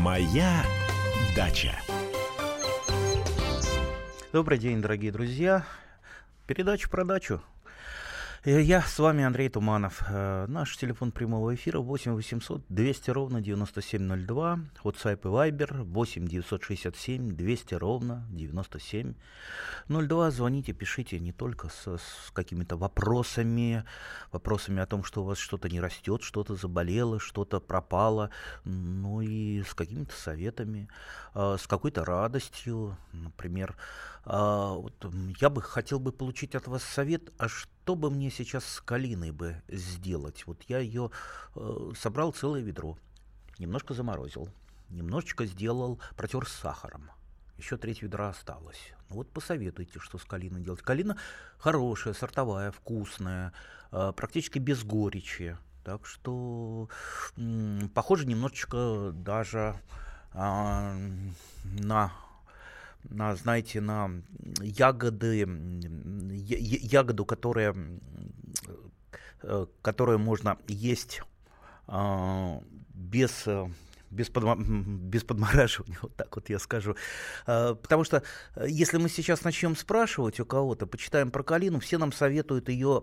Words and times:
Моя 0.00 0.64
дача. 1.36 1.78
Добрый 4.32 4.56
день, 4.56 4.80
дорогие 4.80 5.12
друзья. 5.12 5.66
Передача 6.46 6.88
про 6.88 7.04
дачу. 7.04 7.42
Э, 8.42 8.62
Я 8.62 8.80
с 8.80 8.98
вами 8.98 9.22
Андрей 9.22 9.50
Туманов. 9.50 10.02
Э, 10.08 10.46
Наш 10.48 10.74
телефон 10.78 11.12
прямого 11.12 11.54
эфира 11.54 11.80
8 11.80 12.14
800 12.14 12.62
200 12.70 13.10
ровно 13.10 13.42
9702. 13.42 14.60
WhatsApp 14.82 15.20
и 15.20 15.26
Viber 15.26 15.82
8 15.82 16.26
967 16.26 17.36
200 17.36 17.74
ровно 17.74 18.26
9702. 18.30 20.30
Звоните, 20.30 20.72
пишите 20.72 21.20
не 21.20 21.32
только 21.32 21.68
с, 21.68 21.98
с 21.98 22.30
какими-то 22.32 22.78
вопросами, 22.78 23.84
вопросами 24.32 24.80
о 24.80 24.86
том, 24.86 25.04
что 25.04 25.22
у 25.22 25.26
вас 25.26 25.36
что-то 25.36 25.68
не 25.68 25.78
растет, 25.78 26.22
что-то 26.22 26.54
заболело, 26.54 27.20
что-то 27.20 27.60
пропало, 27.60 28.30
но 28.64 29.20
и 29.20 29.62
с 29.62 29.74
какими-то 29.74 30.16
советами, 30.16 30.88
э, 31.34 31.58
с 31.60 31.66
какой-то 31.66 32.06
радостью. 32.06 32.96
Например, 33.12 33.76
а, 34.24 34.74
вот, 34.74 34.94
я 35.40 35.50
бы 35.50 35.62
хотел 35.62 35.98
бы 35.98 36.12
получить 36.12 36.54
от 36.54 36.66
вас 36.66 36.82
совет, 36.82 37.32
а 37.38 37.48
что 37.48 37.94
бы 37.94 38.10
мне 38.10 38.30
сейчас 38.30 38.64
с 38.64 38.80
калиной 38.80 39.30
бы 39.30 39.62
сделать? 39.68 40.46
Вот 40.46 40.62
я 40.68 40.78
ее 40.78 41.10
э, 41.56 41.92
собрал 41.96 42.32
целое 42.32 42.60
ведро, 42.60 42.98
немножко 43.58 43.94
заморозил, 43.94 44.48
немножечко 44.90 45.46
сделал, 45.46 46.00
протер 46.16 46.46
с 46.46 46.52
сахаром. 46.52 47.10
Еще 47.56 47.76
треть 47.76 48.02
ведра 48.02 48.30
осталось. 48.30 48.92
Ну 49.08 49.16
вот 49.16 49.30
посоветуйте, 49.30 49.98
что 49.98 50.18
с 50.18 50.24
калиной 50.24 50.62
делать. 50.62 50.80
Калина 50.82 51.16
хорошая, 51.58 52.14
сортовая, 52.14 52.70
вкусная, 52.70 53.52
э, 53.92 54.12
практически 54.16 54.58
без 54.58 54.82
горечи. 54.82 55.56
Так 55.84 56.06
что 56.06 56.88
похоже 57.94 58.26
немножечко 58.26 59.12
даже 59.14 59.80
а, 60.32 60.94
на 61.64 62.12
на, 63.08 63.34
знаете, 63.36 63.80
на 63.80 64.22
ягоды, 64.60 65.46
ягоду, 66.38 67.24
которая, 67.24 67.74
э, 69.42 69.66
которую 69.82 70.18
можно 70.18 70.58
есть 70.68 71.22
а, 71.86 72.62
без, 72.94 73.46
э, 73.46 73.68
без, 74.10 74.30
м, 74.36 74.98
без 75.10 75.24
подмораживания, 75.24 75.98
вот 76.02 76.14
так 76.16 76.34
вот 76.36 76.48
я 76.48 76.58
скажу. 76.58 76.94
А, 77.46 77.74
Потому 77.74 78.04
что 78.04 78.22
э, 78.54 78.66
если 78.68 78.98
мы 78.98 79.08
сейчас 79.08 79.42
начнем 79.42 79.74
спрашивать 79.76 80.38
у 80.40 80.46
кого-то, 80.46 80.86
почитаем 80.86 81.30
про 81.30 81.42
калину, 81.42 81.80
все 81.80 81.98
нам 81.98 82.12
советуют 82.12 82.68
ее 82.68 83.02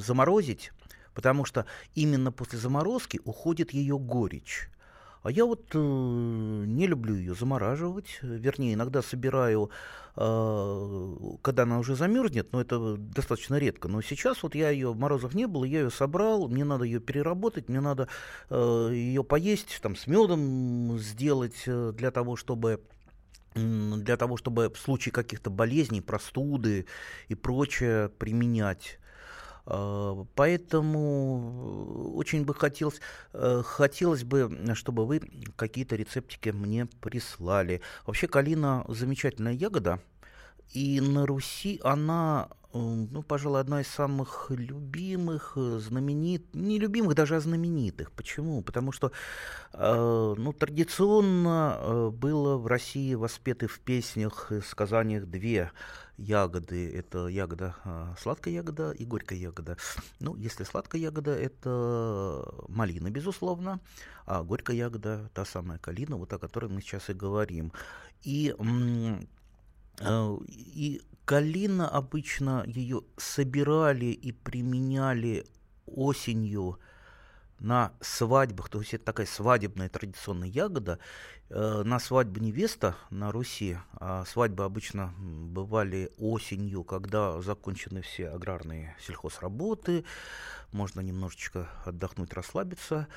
заморозить, 0.00 0.72
потому 1.14 1.44
что 1.44 1.66
именно 1.94 2.30
после 2.32 2.58
заморозки 2.58 3.20
уходит 3.24 3.72
ее 3.72 3.98
горечь. 3.98 4.68
А 5.22 5.30
я 5.30 5.44
вот 5.44 5.66
э, 5.74 5.78
не 5.78 6.86
люблю 6.86 7.14
ее 7.14 7.34
замораживать, 7.34 8.20
вернее, 8.22 8.72
иногда 8.72 9.02
собираю, 9.02 9.70
э, 10.16 11.16
когда 11.42 11.64
она 11.64 11.78
уже 11.78 11.94
замерзнет, 11.94 12.52
но 12.52 12.60
это 12.60 12.96
достаточно 12.96 13.56
редко. 13.56 13.88
Но 13.88 14.00
сейчас 14.00 14.42
вот 14.42 14.54
я 14.54 14.70
ее, 14.70 14.94
морозов 14.94 15.34
не 15.34 15.46
было, 15.46 15.64
я 15.64 15.80
ее 15.80 15.90
собрал, 15.90 16.48
мне 16.48 16.64
надо 16.64 16.84
ее 16.84 17.00
переработать, 17.00 17.68
мне 17.68 17.80
надо 17.80 18.08
э, 18.48 18.90
ее 18.94 19.22
поесть, 19.22 19.80
там, 19.82 19.94
с 19.94 20.06
медом 20.06 20.98
сделать 20.98 21.64
э, 21.66 21.92
для 21.94 22.10
того, 22.10 22.36
чтобы 22.36 22.80
для 23.54 24.16
того, 24.16 24.36
чтобы 24.36 24.70
в 24.70 24.78
случае 24.78 25.12
каких-то 25.12 25.50
болезней, 25.50 26.00
простуды 26.00 26.86
и 27.26 27.34
прочее 27.34 28.08
применять. 28.08 28.99
А, 29.66 30.24
Поэтому 30.34 32.12
очень 32.16 32.44
бы 32.44 32.54
хотелось, 32.54 33.00
э, 33.32 33.62
хотелось 33.64 34.24
бы, 34.24 34.50
чтобы 34.74 35.06
вы 35.06 35.20
какие-то 35.56 35.96
рецептики 35.96 36.50
мне 36.50 36.86
прислали. 36.86 37.80
Вообще 38.06 38.26
калина 38.26 38.84
замечательная 38.88 39.52
ягода, 39.52 40.00
и 40.72 41.00
на 41.00 41.26
Руси 41.26 41.80
она, 41.82 42.48
э, 42.72 42.78
ну, 42.78 43.22
пожалуй, 43.22 43.60
одна 43.60 43.80
из 43.80 43.88
самых 43.88 44.46
любимых, 44.50 45.54
э, 45.56 45.78
знаменит, 45.80 46.54
не 46.54 46.78
любимых 46.78 47.14
даже, 47.14 47.36
а 47.36 47.40
знаменитых. 47.40 48.12
Почему? 48.12 48.62
Потому 48.62 48.92
что, 48.92 49.10
э, 49.72 50.34
ну, 50.38 50.52
традиционно 50.52 51.76
э, 51.80 52.10
было 52.10 52.56
в 52.56 52.66
России 52.66 53.14
воспеты 53.14 53.66
в 53.66 53.80
песнях 53.80 54.52
и 54.52 54.60
сказаниях 54.60 55.26
две 55.26 55.72
ягоды. 56.20 56.92
Это 56.94 57.26
ягода, 57.28 57.74
э, 57.84 58.14
сладкая 58.18 58.54
ягода 58.54 58.92
и 58.92 59.04
горькая 59.04 59.38
ягода. 59.38 59.76
Ну, 60.20 60.36
если 60.36 60.64
сладкая 60.64 61.00
ягода, 61.02 61.30
это 61.32 62.44
малина, 62.68 63.10
безусловно, 63.10 63.80
а 64.26 64.42
горькая 64.42 64.76
ягода, 64.76 65.30
та 65.34 65.44
самая 65.44 65.78
калина, 65.78 66.16
вот 66.16 66.32
о 66.32 66.38
которой 66.38 66.70
мы 66.70 66.80
сейчас 66.80 67.10
и 67.10 67.14
говорим. 67.14 67.72
И 68.22 68.54
Э, 70.00 70.36
И 70.48 71.02
калина 71.24 71.88
обычно 71.88 72.64
ее 72.66 73.02
собирали 73.16 74.06
и 74.06 74.32
применяли 74.32 75.46
осенью 75.86 76.78
на 77.60 77.92
свадьбах, 78.00 78.70
то 78.70 78.80
есть 78.80 78.94
это 78.94 79.04
такая 79.04 79.26
свадебная 79.26 79.88
традиционная 79.88 80.48
ягода. 80.48 80.98
Э, 81.50 81.82
На 81.84 81.98
свадьбу 81.98 82.40
невеста 82.40 82.96
на 83.10 83.30
Руси, 83.32 83.76
а 83.92 84.24
свадьбы 84.24 84.64
обычно 84.64 85.14
бывали 85.18 86.10
осенью, 86.16 86.84
когда 86.84 87.40
закончены 87.42 88.00
все 88.00 88.30
аграрные 88.30 88.96
сельхозработы, 88.98 90.04
можно 90.72 91.00
немножечко 91.00 91.68
отдохнуть, 91.84 92.32
расслабиться, 92.32 93.08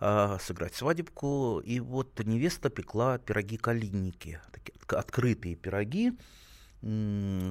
а, 0.00 0.38
сыграть 0.38 0.74
свадебку. 0.74 1.60
И 1.64 1.80
вот 1.80 2.20
невеста 2.24 2.70
пекла 2.70 3.18
пироги-калинники, 3.18 4.40
такие 4.52 4.74
отк- 4.78 4.96
открытые 4.96 5.56
пироги, 5.56 6.12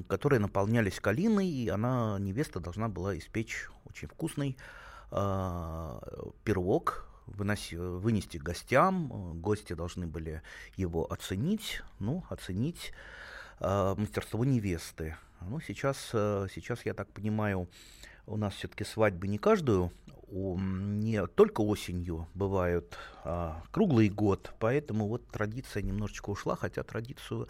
которые 0.07 0.39
наполнялись 0.39 1.01
калиной, 1.01 1.47
и 1.49 1.67
она, 1.67 2.17
невеста, 2.19 2.61
должна 2.61 2.87
была 2.87 3.17
испечь 3.17 3.67
очень 3.83 4.07
вкусный 4.07 4.55
а, 5.11 5.99
пирог, 6.43 7.07
выноси- 7.27 7.77
вынести 7.77 8.37
гостям. 8.37 9.11
Э, 9.11 9.33
Гости 9.35 9.73
должны 9.73 10.07
были 10.07 10.41
его 10.75 11.11
оценить, 11.11 11.81
ну, 11.99 12.23
оценить 12.29 12.93
а, 13.59 13.95
мастерство 13.95 14.43
невесты. 14.45 15.15
Ну, 15.41 15.59
сейчас, 15.59 16.09
э, 16.13 16.47
сейчас, 16.53 16.85
я 16.85 16.93
так 16.93 17.07
понимаю, 17.11 17.67
у 18.25 18.37
нас 18.37 18.53
все-таки 18.55 18.83
свадьбы 18.83 19.27
не 19.27 19.37
каждую, 19.37 19.91
не 20.29 21.25
только 21.27 21.61
осенью 21.61 22.27
бывают, 22.33 22.97
а 23.23 23.63
круглый 23.71 24.09
год, 24.09 24.53
поэтому 24.59 25.07
вот 25.07 25.25
традиция 25.27 25.83
немножечко 25.83 26.29
ушла, 26.31 26.55
хотя 26.55 26.83
традицию, 26.83 27.47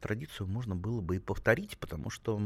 традицию 0.00 0.46
можно 0.46 0.76
было 0.76 1.00
бы 1.00 1.16
и 1.16 1.18
повторить, 1.18 1.78
потому 1.78 2.10
что 2.10 2.40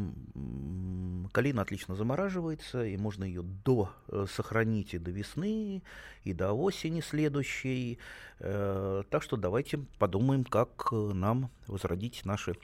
калина 1.33 1.63
отлично 1.63 1.97
замораживается, 1.97 2.85
и 2.85 2.97
можно 2.97 3.25
ее 3.25 3.43
до, 3.43 3.91
э, 4.09 4.27
сохранить 4.31 4.95
и 4.95 4.99
до 4.99 5.11
весны, 5.11 5.83
и 6.23 6.33
до 6.33 6.53
осени 6.53 7.01
следующей. 7.01 7.99
Э, 8.39 9.03
Так 9.11 9.23
что 9.23 9.37
давайте 9.37 9.79
подумаем, 9.99 10.45
как 10.45 10.89
э, 10.93 10.97
нам 10.97 11.51
возродить 11.67 12.25
наши 12.25 12.55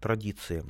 традиции. 0.00 0.64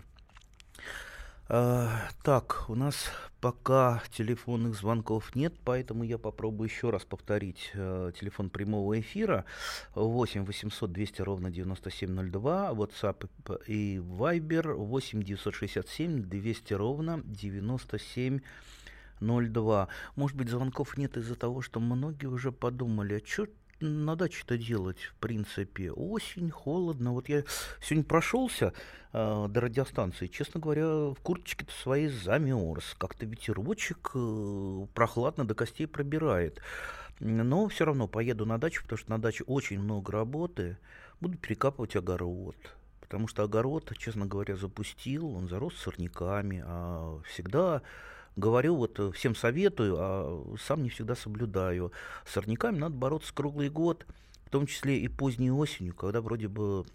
Э, 1.49 1.89
Так, 2.23 2.65
у 2.69 2.75
нас 2.75 3.11
пока 3.41 4.03
телефонных 4.11 4.75
звонков 4.75 5.35
нет, 5.35 5.55
поэтому 5.65 6.05
я 6.05 6.19
попробую 6.19 6.69
еще 6.69 6.91
раз 6.91 7.07
повторить 7.07 7.71
э, 7.75 8.13
телефон 8.19 8.51
прямого 8.51 9.01
эфира 9.01 9.47
8 9.95 10.45
800 10.45 10.93
200 10.93 11.23
ровно 11.23 11.51
9702, 11.51 12.73
WhatsApp 12.73 13.31
и 13.67 13.97
Viber 13.97 14.75
8 14.75 15.23
967 15.23 16.23
200 16.23 16.75
ровно 16.75 17.23
9702. 17.25 19.89
Может 20.17 20.37
быть, 20.37 20.51
звонков 20.51 20.99
нет 20.99 21.17
из-за 21.17 21.35
того, 21.35 21.63
что 21.63 21.81
многие 21.81 22.27
уже 22.27 22.53
подумали, 22.53 23.15
а 23.15 23.27
что 23.27 23.47
на 23.81 24.17
даче-то 24.17 24.59
делать, 24.59 24.99
в 24.99 25.15
принципе? 25.17 25.91
Осень, 25.93 26.51
холодно. 26.51 27.13
Вот 27.13 27.29
я 27.29 27.45
сегодня 27.81 28.05
прошелся 28.05 28.73
э, 29.13 29.47
до 29.49 29.61
радиостанции, 29.61 30.27
честно 30.27 30.61
говоря, 30.61 30.87
в 30.87 31.17
курточке-то 31.23 31.73
своей 31.73 32.09
замерз. 32.09 32.95
Как-то 32.99 33.27
ветерочек 33.27 34.11
э, 34.15 34.87
прохладно 34.95 35.47
до 35.47 35.55
костей 35.55 35.87
пробирает. 35.87 36.61
Но 37.21 37.69
все 37.69 37.85
равно 37.85 38.07
поеду 38.07 38.47
на 38.47 38.59
дачу, 38.59 38.83
потому 38.83 38.99
что 38.99 39.11
на 39.11 39.21
даче 39.21 39.45
очень 39.45 39.81
много 39.81 40.13
работы. 40.13 40.79
Буду 41.21 41.37
перекапывать 41.37 41.97
огород. 41.97 42.57
Потому 43.01 43.27
что 43.27 43.43
огород, 43.43 43.91
честно 43.97 44.27
говоря, 44.27 44.55
запустил, 44.57 45.35
он 45.35 45.49
зарос 45.49 45.75
сорняками. 45.77 46.63
А 46.67 47.21
всегда 47.25 47.83
говорю, 48.39 48.77
вот 48.77 48.99
э, 48.99 49.11
всем 49.13 49.35
советую, 49.35 49.97
а 49.99 50.57
сам 50.59 50.83
не 50.83 50.89
всегда 50.89 51.15
соблюдаю. 51.15 51.93
С 52.25 52.33
сорняками 52.33 52.79
надо 52.79 52.95
бороться 52.95 53.35
круглый 53.35 53.69
год, 53.69 54.07
в 54.47 54.51
том 54.51 54.67
числе 54.67 54.99
и 54.99 55.09
поздней 55.09 55.51
осенью, 55.51 55.95
когда 55.95 56.21
вроде 56.21 56.49
бы 56.49 56.87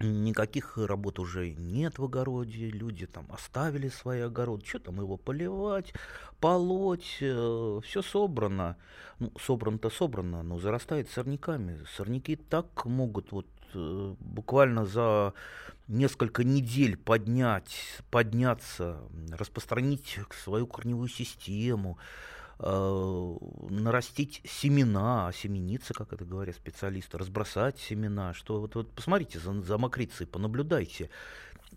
никаких 0.00 0.76
работ 0.76 1.18
уже 1.18 1.50
нет 1.50 1.98
в 1.98 2.04
огороде, 2.04 2.68
люди 2.70 3.06
там 3.06 3.26
оставили 3.30 3.88
свои 3.88 4.20
огороды, 4.20 4.66
что 4.66 4.80
там 4.80 4.96
его 4.96 5.16
поливать, 5.16 5.94
полоть, 6.40 7.18
э, 7.20 7.80
все 7.84 8.02
собрано. 8.02 8.76
Ну, 9.18 9.32
собрано-то 9.40 9.90
собрано, 9.90 10.42
но 10.42 10.58
зарастает 10.58 11.08
сорняками. 11.08 11.84
Сорняки 11.96 12.36
так 12.36 12.84
могут 12.84 13.30
вот 13.30 13.46
буквально 13.74 14.84
за 14.84 15.34
несколько 15.88 16.44
недель 16.44 16.96
поднять, 16.96 17.76
подняться, 18.10 19.00
распространить 19.38 20.18
свою 20.42 20.66
корневую 20.66 21.08
систему, 21.08 21.98
Э, 22.64 23.36
нарастить 23.70 24.40
семена, 24.44 25.32
семениться, 25.34 25.94
как 25.94 26.12
это 26.12 26.24
говорят 26.24 26.54
специалисты, 26.54 27.18
разбросать 27.18 27.80
семена, 27.80 28.34
что 28.34 28.60
вот, 28.60 28.76
вот 28.76 28.92
посмотрите 28.92 29.40
за, 29.40 29.60
за 29.62 29.78
мокрицей, 29.78 30.28
понаблюдайте. 30.28 31.10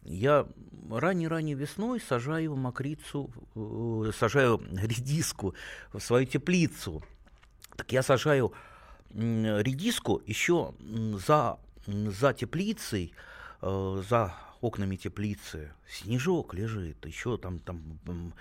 Я 0.03 0.45
ранней-ранней 0.91 1.55
весной 1.55 1.99
сажаю 1.99 2.55
мокрицу, 2.55 3.31
э, 3.55 4.11
сажаю 4.15 4.61
редиску 4.73 5.55
в 5.91 5.99
свою 5.99 6.27
теплицу. 6.27 7.01
Так 7.75 7.91
я 7.91 8.03
сажаю 8.03 8.53
редиску 9.11 10.21
еще 10.27 10.75
за, 11.25 11.57
за 11.87 12.33
теплицей, 12.33 13.13
э, 13.61 14.03
за 14.09 14.33
окнами 14.61 14.95
теплицы. 14.95 15.71
Снежок 15.87 16.53
лежит, 16.53 17.05
еще 17.05 17.37
там, 17.37 17.59
там 17.59 18.33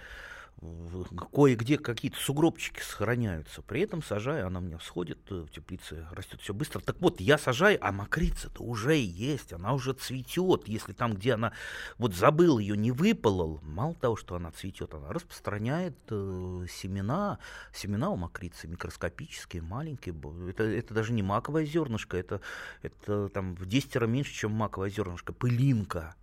кое-где 1.33 1.79
какие-то 1.79 2.19
сугробчики 2.19 2.81
сохраняются. 2.81 3.62
При 3.62 3.83
этом 3.83 4.03
сажаю, 4.03 4.47
она 4.47 4.61
у 4.61 4.62
меня 4.62 4.79
всходит 4.79 5.19
э, 5.31 5.43
в 5.43 5.51
теплице, 5.51 6.06
растет 6.12 6.41
все 6.41 6.55
быстро. 6.55 6.81
Так 6.81 7.01
вот, 7.01 7.21
я 7.21 7.39
сажаю, 7.39 7.79
а 7.81 7.93
мокрица-то 7.93 8.62
уже 8.62 8.97
есть, 8.97 9.53
она 9.53 9.75
уже 9.75 9.93
цветет. 9.93 10.69
Если 10.69 10.93
там, 10.93 11.15
где 11.15 11.35
она 11.35 11.53
вот 11.99 12.15
забыл 12.15 12.59
ее, 12.59 12.77
не 12.77 12.93
выполол, 12.93 13.61
мало 13.62 13.95
того, 13.95 14.17
что 14.17 14.37
она 14.37 14.51
цветет, 14.53 14.95
она 14.95 15.12
распространяет 15.12 15.97
э, 16.11 16.67
семена. 16.71 17.39
Семена 17.73 18.11
у 18.11 18.17
мокрицы 18.17 18.69
микроскопические, 18.69 19.62
маленькие. 19.62 20.15
Это, 20.49 20.65
это 20.65 20.95
даже 20.95 21.12
не 21.12 21.23
маковое 21.23 21.65
зернышко, 21.65 22.17
это, 22.17 22.41
это 22.83 23.29
там 23.29 23.55
в 23.55 23.67
10 23.67 23.97
раз 23.97 24.09
меньше, 24.09 24.33
чем 24.33 24.53
маковое 24.53 24.91
зернышко, 24.91 25.33
пылинка 25.33 26.17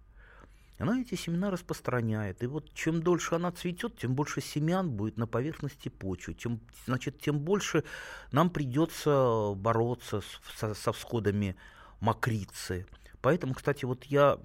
она 0.81 1.01
эти 1.01 1.15
семена 1.15 1.51
распространяет. 1.51 2.41
И 2.43 2.47
вот 2.47 2.73
чем 2.73 3.03
дольше 3.03 3.35
она 3.35 3.51
цветет, 3.51 3.97
тем 3.97 4.15
больше 4.15 4.41
семян 4.41 4.89
будет 4.89 5.17
на 5.17 5.27
поверхности 5.27 5.89
почвы, 5.89 6.33
тем, 6.33 6.59
значит, 6.85 7.19
тем 7.19 7.39
больше 7.39 7.83
нам 8.31 8.49
придется 8.49 9.53
бороться 9.55 10.21
с, 10.21 10.57
со, 10.57 10.73
со 10.73 10.91
всходами 10.91 11.55
мокрицы. 11.99 12.87
Поэтому, 13.21 13.53
кстати, 13.53 13.85
вот 13.85 14.05
я 14.05 14.39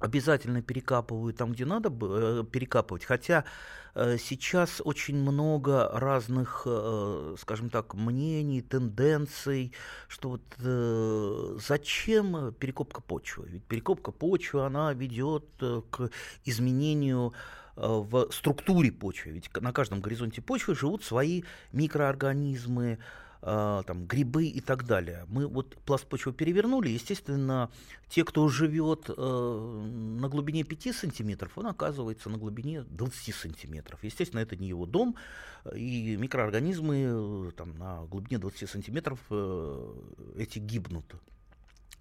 обязательно 0.00 0.62
перекапываю 0.62 1.32
там, 1.32 1.52
где 1.52 1.64
надо 1.64 1.90
э, 1.90 2.44
перекапывать. 2.50 3.04
Хотя 3.04 3.44
э, 3.94 4.16
сейчас 4.18 4.80
очень 4.82 5.16
много 5.16 5.88
разных, 5.92 6.62
э, 6.64 7.36
скажем 7.38 7.70
так, 7.70 7.94
мнений, 7.94 8.62
тенденций, 8.62 9.72
что 10.08 10.30
вот 10.30 11.60
зачем 11.60 12.54
перекопка 12.54 13.02
почвы? 13.02 13.48
Ведь 13.48 13.64
перекопка 13.64 14.10
почвы, 14.10 14.64
она 14.64 14.92
ведет 14.94 15.44
к 15.90 16.10
изменению 16.44 17.34
в 17.76 18.30
структуре 18.32 18.90
почвы. 18.90 19.32
Ведь 19.32 19.50
на 19.60 19.72
каждом 19.72 20.00
горизонте 20.00 20.42
почвы 20.42 20.74
живут 20.74 21.04
свои 21.04 21.44
микроорганизмы, 21.72 22.98
а, 23.42 23.82
там, 23.84 24.06
грибы 24.06 24.46
и 24.46 24.60
так 24.60 24.84
далее. 24.84 25.24
Мы 25.28 25.46
вот 25.46 25.74
пласт 25.86 26.06
почвы 26.06 26.34
перевернули, 26.34 26.90
естественно, 26.90 27.70
те, 28.10 28.22
кто 28.22 28.46
живет 28.48 29.08
э, 29.08 29.12
на 29.14 30.28
глубине 30.28 30.62
5 30.62 30.94
сантиметров, 30.94 31.52
он 31.56 31.68
оказывается 31.68 32.28
на 32.28 32.36
глубине 32.36 32.82
20 32.82 33.34
сантиметров. 33.34 34.00
Естественно, 34.02 34.40
это 34.40 34.56
не 34.56 34.68
его 34.68 34.84
дом, 34.84 35.16
и 35.74 36.16
микроорганизмы 36.16 37.52
там, 37.56 37.78
на 37.78 38.04
глубине 38.04 38.38
20 38.38 38.68
сантиметров 38.68 39.18
э, 39.30 39.94
эти 40.36 40.58
гибнут. 40.58 41.14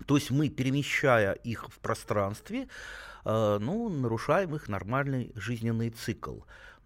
То 0.06 0.16
есть 0.16 0.32
мы, 0.32 0.50
перемещая 0.50 1.34
их 1.34 1.70
в 1.70 1.80
пространстве, 1.80 2.68
э, 3.24 3.58
ну, 3.62 3.90
нарушаем 3.90 4.56
их 4.56 4.68
нормальный 4.68 5.32
жизненный 5.36 5.90
цикл. 5.90 6.40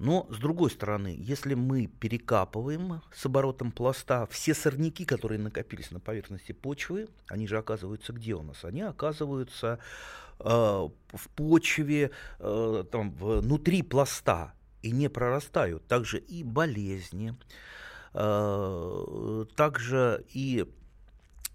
Но, 0.04 0.28
с 0.30 0.38
другой 0.38 0.70
стороны, 0.70 1.16
если 1.18 1.54
мы 1.54 1.88
перекапываем 1.88 3.02
с 3.16 3.26
оборотом 3.26 3.72
пласта 3.72 4.28
все 4.30 4.54
сорняки, 4.54 5.06
которые 5.06 5.40
накопились 5.40 5.92
на 5.92 6.02
поверхности 6.02 6.52
почвы, 6.52 7.08
они 7.30 7.48
же 7.48 7.58
оказываются 7.58 8.12
где 8.12 8.36
у 8.36 8.44
нас? 8.44 8.66
Они 8.66 8.82
оказываются 8.82 9.80
э, 10.40 10.44
в 10.44 11.30
почве, 11.38 12.12
э, 12.40 12.84
там, 12.92 13.12
внутри 13.14 13.82
пласта 13.82 14.54
и 14.82 14.92
не 14.92 15.10
прорастают. 15.10 15.88
Также 15.88 16.20
и 16.20 16.44
болезни, 16.44 17.38
э, 18.14 19.46
также 19.56 20.26
и 20.34 20.70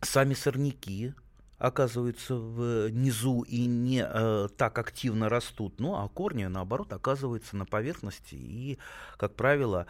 сами 0.01 0.33
сорняки, 0.33 1.13
оказываются 1.59 2.37
внизу 2.37 3.43
и 3.43 3.67
не 3.67 4.05
э, 4.09 4.49
так 4.57 4.79
активно 4.79 5.29
растут, 5.29 5.81
ну 5.81 5.97
а 5.97 6.09
корни, 6.09 6.45
наоборот, 6.47 6.93
оказываются 6.93 7.57
на 7.57 7.67
поверхности 7.67 8.37
и, 8.37 8.79
как 9.17 9.35
правило, 9.35 9.87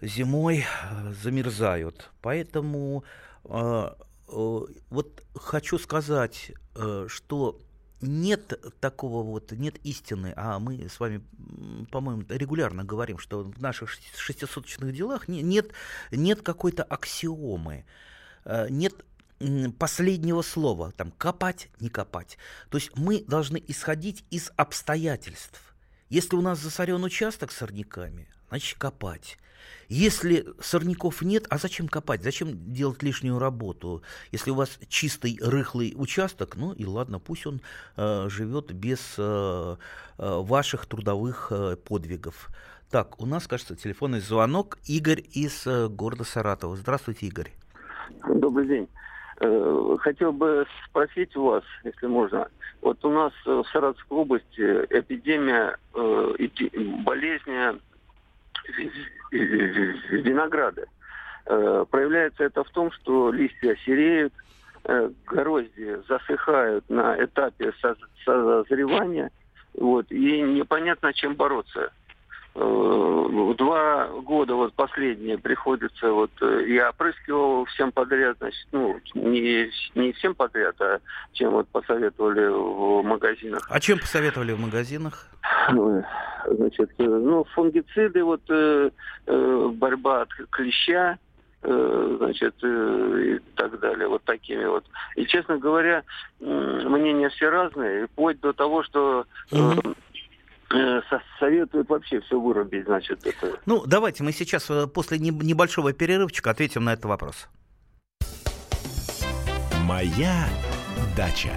зимой 0.00 0.64
э, 0.64 1.12
замерзают. 1.22 2.10
Поэтому 2.22 3.04
э, 3.44 3.90
э, 4.28 4.60
вот 4.90 5.22
хочу 5.34 5.78
сказать, 5.78 6.52
э, 6.74 7.06
что 7.08 7.60
нет 8.00 8.58
такого 8.80 9.22
вот, 9.22 9.52
нет 9.52 9.76
истины, 9.84 10.32
а 10.36 10.58
мы 10.58 10.88
с 10.88 10.98
вами, 10.98 11.22
по-моему, 11.90 12.24
регулярно 12.30 12.84
говорим, 12.84 13.18
что 13.18 13.42
в 13.42 13.60
наших 13.60 13.90
шестисоточных 13.90 14.94
делах 14.94 15.28
нет, 15.28 15.72
нет 16.10 16.40
какой-то 16.40 16.82
аксиомы, 16.82 17.84
э, 18.46 18.68
нет 18.70 18.94
последнего 19.78 20.42
слова, 20.42 20.92
там, 20.92 21.10
копать, 21.12 21.68
не 21.80 21.88
копать. 21.88 22.38
То 22.68 22.78
есть 22.78 22.96
мы 22.96 23.24
должны 23.26 23.62
исходить 23.68 24.24
из 24.30 24.52
обстоятельств. 24.56 25.60
Если 26.08 26.36
у 26.36 26.42
нас 26.42 26.58
засорен 26.58 27.02
участок 27.04 27.52
сорняками, 27.52 28.28
значит 28.48 28.78
копать. 28.78 29.38
Если 29.88 30.46
сорняков 30.60 31.22
нет, 31.22 31.46
а 31.50 31.58
зачем 31.58 31.88
копать? 31.88 32.22
Зачем 32.22 32.72
делать 32.72 33.02
лишнюю 33.02 33.38
работу? 33.38 34.02
Если 34.30 34.50
у 34.50 34.54
вас 34.54 34.78
чистый, 34.88 35.38
рыхлый 35.40 35.94
участок, 35.96 36.56
ну 36.56 36.72
и 36.72 36.84
ладно, 36.84 37.18
пусть 37.18 37.46
он 37.46 37.60
э, 37.96 38.28
живет 38.28 38.72
без 38.72 39.00
э, 39.18 39.76
э, 40.18 40.40
ваших 40.42 40.86
трудовых 40.86 41.48
э, 41.50 41.76
подвигов. 41.76 42.50
Так, 42.90 43.20
у 43.20 43.26
нас, 43.26 43.46
кажется, 43.46 43.76
телефонный 43.76 44.20
звонок. 44.20 44.78
Игорь 44.86 45.22
из 45.32 45.66
э, 45.66 45.88
города 45.88 46.24
Саратова. 46.24 46.76
Здравствуйте, 46.76 47.26
Игорь. 47.26 47.52
Добрый 48.26 48.66
день. 48.66 48.88
Э, 49.42 49.96
хотел 50.00 50.32
бы 50.32 50.66
спросить 50.86 51.34
у 51.34 51.44
вас, 51.46 51.64
если 51.82 52.06
можно. 52.06 52.48
Вот 52.82 53.02
у 53.04 53.10
нас 53.10 53.32
в 53.46 53.64
Саратовской 53.72 54.18
области 54.18 54.86
эпидемия 54.90 55.76
э, 55.94 56.34
болезни 57.04 57.80
винограда. 59.30 60.84
Э, 61.46 61.86
проявляется 61.90 62.44
это 62.44 62.64
в 62.64 62.70
том, 62.70 62.92
что 62.92 63.32
листья 63.32 63.76
сереют, 63.86 64.32
грозди 65.26 65.98
засыхают 66.08 66.88
на 66.88 67.22
этапе 67.22 67.72
созревания, 68.24 69.30
вот, 69.74 70.10
и 70.10 70.40
непонятно, 70.40 71.12
чем 71.12 71.34
бороться. 71.34 71.92
Э, 72.54 73.54
два 73.56 74.08
года 74.22 74.54
вот 74.54 74.74
последние 74.74 75.38
приходится 75.38 76.10
вот 76.10 76.30
э, 76.40 76.64
я 76.66 76.90
опрыскивал 76.90 77.64
всем 77.66 77.92
подряд, 77.92 78.38
значит, 78.38 78.66
ну 78.72 79.00
не 79.14 79.70
не 79.94 80.12
всем 80.12 80.34
подряд, 80.34 80.74
а 80.80 80.98
чем 81.32 81.52
вот 81.52 81.68
посоветовали 81.68 82.46
в 82.48 83.02
магазинах. 83.04 83.68
А 83.70 83.78
чем 83.78 83.98
посоветовали 83.98 84.52
в 84.52 84.60
магазинах? 84.60 85.28
Значит, 85.68 86.90
э, 86.98 87.04
ну 87.04 87.44
фунгициды 87.54 88.24
вот 88.24 88.42
борьба 89.26 90.22
от 90.22 90.30
клеща, 90.50 91.18
значит, 91.62 92.54
и 92.64 93.38
так 93.54 93.78
далее, 93.78 94.08
вот 94.08 94.24
такими 94.24 94.64
вот. 94.64 94.84
И, 95.14 95.26
честно 95.26 95.58
говоря, 95.58 96.02
мнения 96.40 97.28
все 97.28 97.50
разные, 97.50 98.06
вплоть 98.08 98.40
до 98.40 98.52
того, 98.52 98.82
что 98.82 99.26
mm-hmm 99.52 99.90
Э, 99.90 99.94
советуют 101.38 101.88
вообще 101.88 102.20
все 102.20 102.40
вырубить, 102.40 102.84
значит, 102.84 103.26
это. 103.26 103.58
Ну, 103.66 103.84
давайте 103.86 104.22
мы 104.22 104.32
сейчас 104.32 104.70
э, 104.70 104.86
после 104.86 105.18
небольшого 105.18 105.92
перерывчика 105.92 106.50
ответим 106.50 106.84
на 106.84 106.92
этот 106.92 107.06
вопрос. 107.06 107.48
Моя 109.82 110.46
дача. 111.16 111.52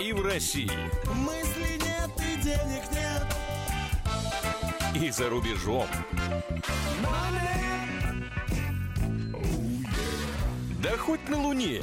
И 0.00 0.12
в 0.12 0.24
России. 0.24 0.70
Мысли 1.14 1.78
нет 1.78 2.10
и 2.18 2.42
денег 2.42 2.82
нет. 2.92 3.26
И 5.00 5.10
за 5.10 5.28
рубежом. 5.28 5.86
Money. 7.02 7.48
Да 10.82 10.96
хоть 10.96 11.28
на 11.28 11.40
Луне. 11.40 11.82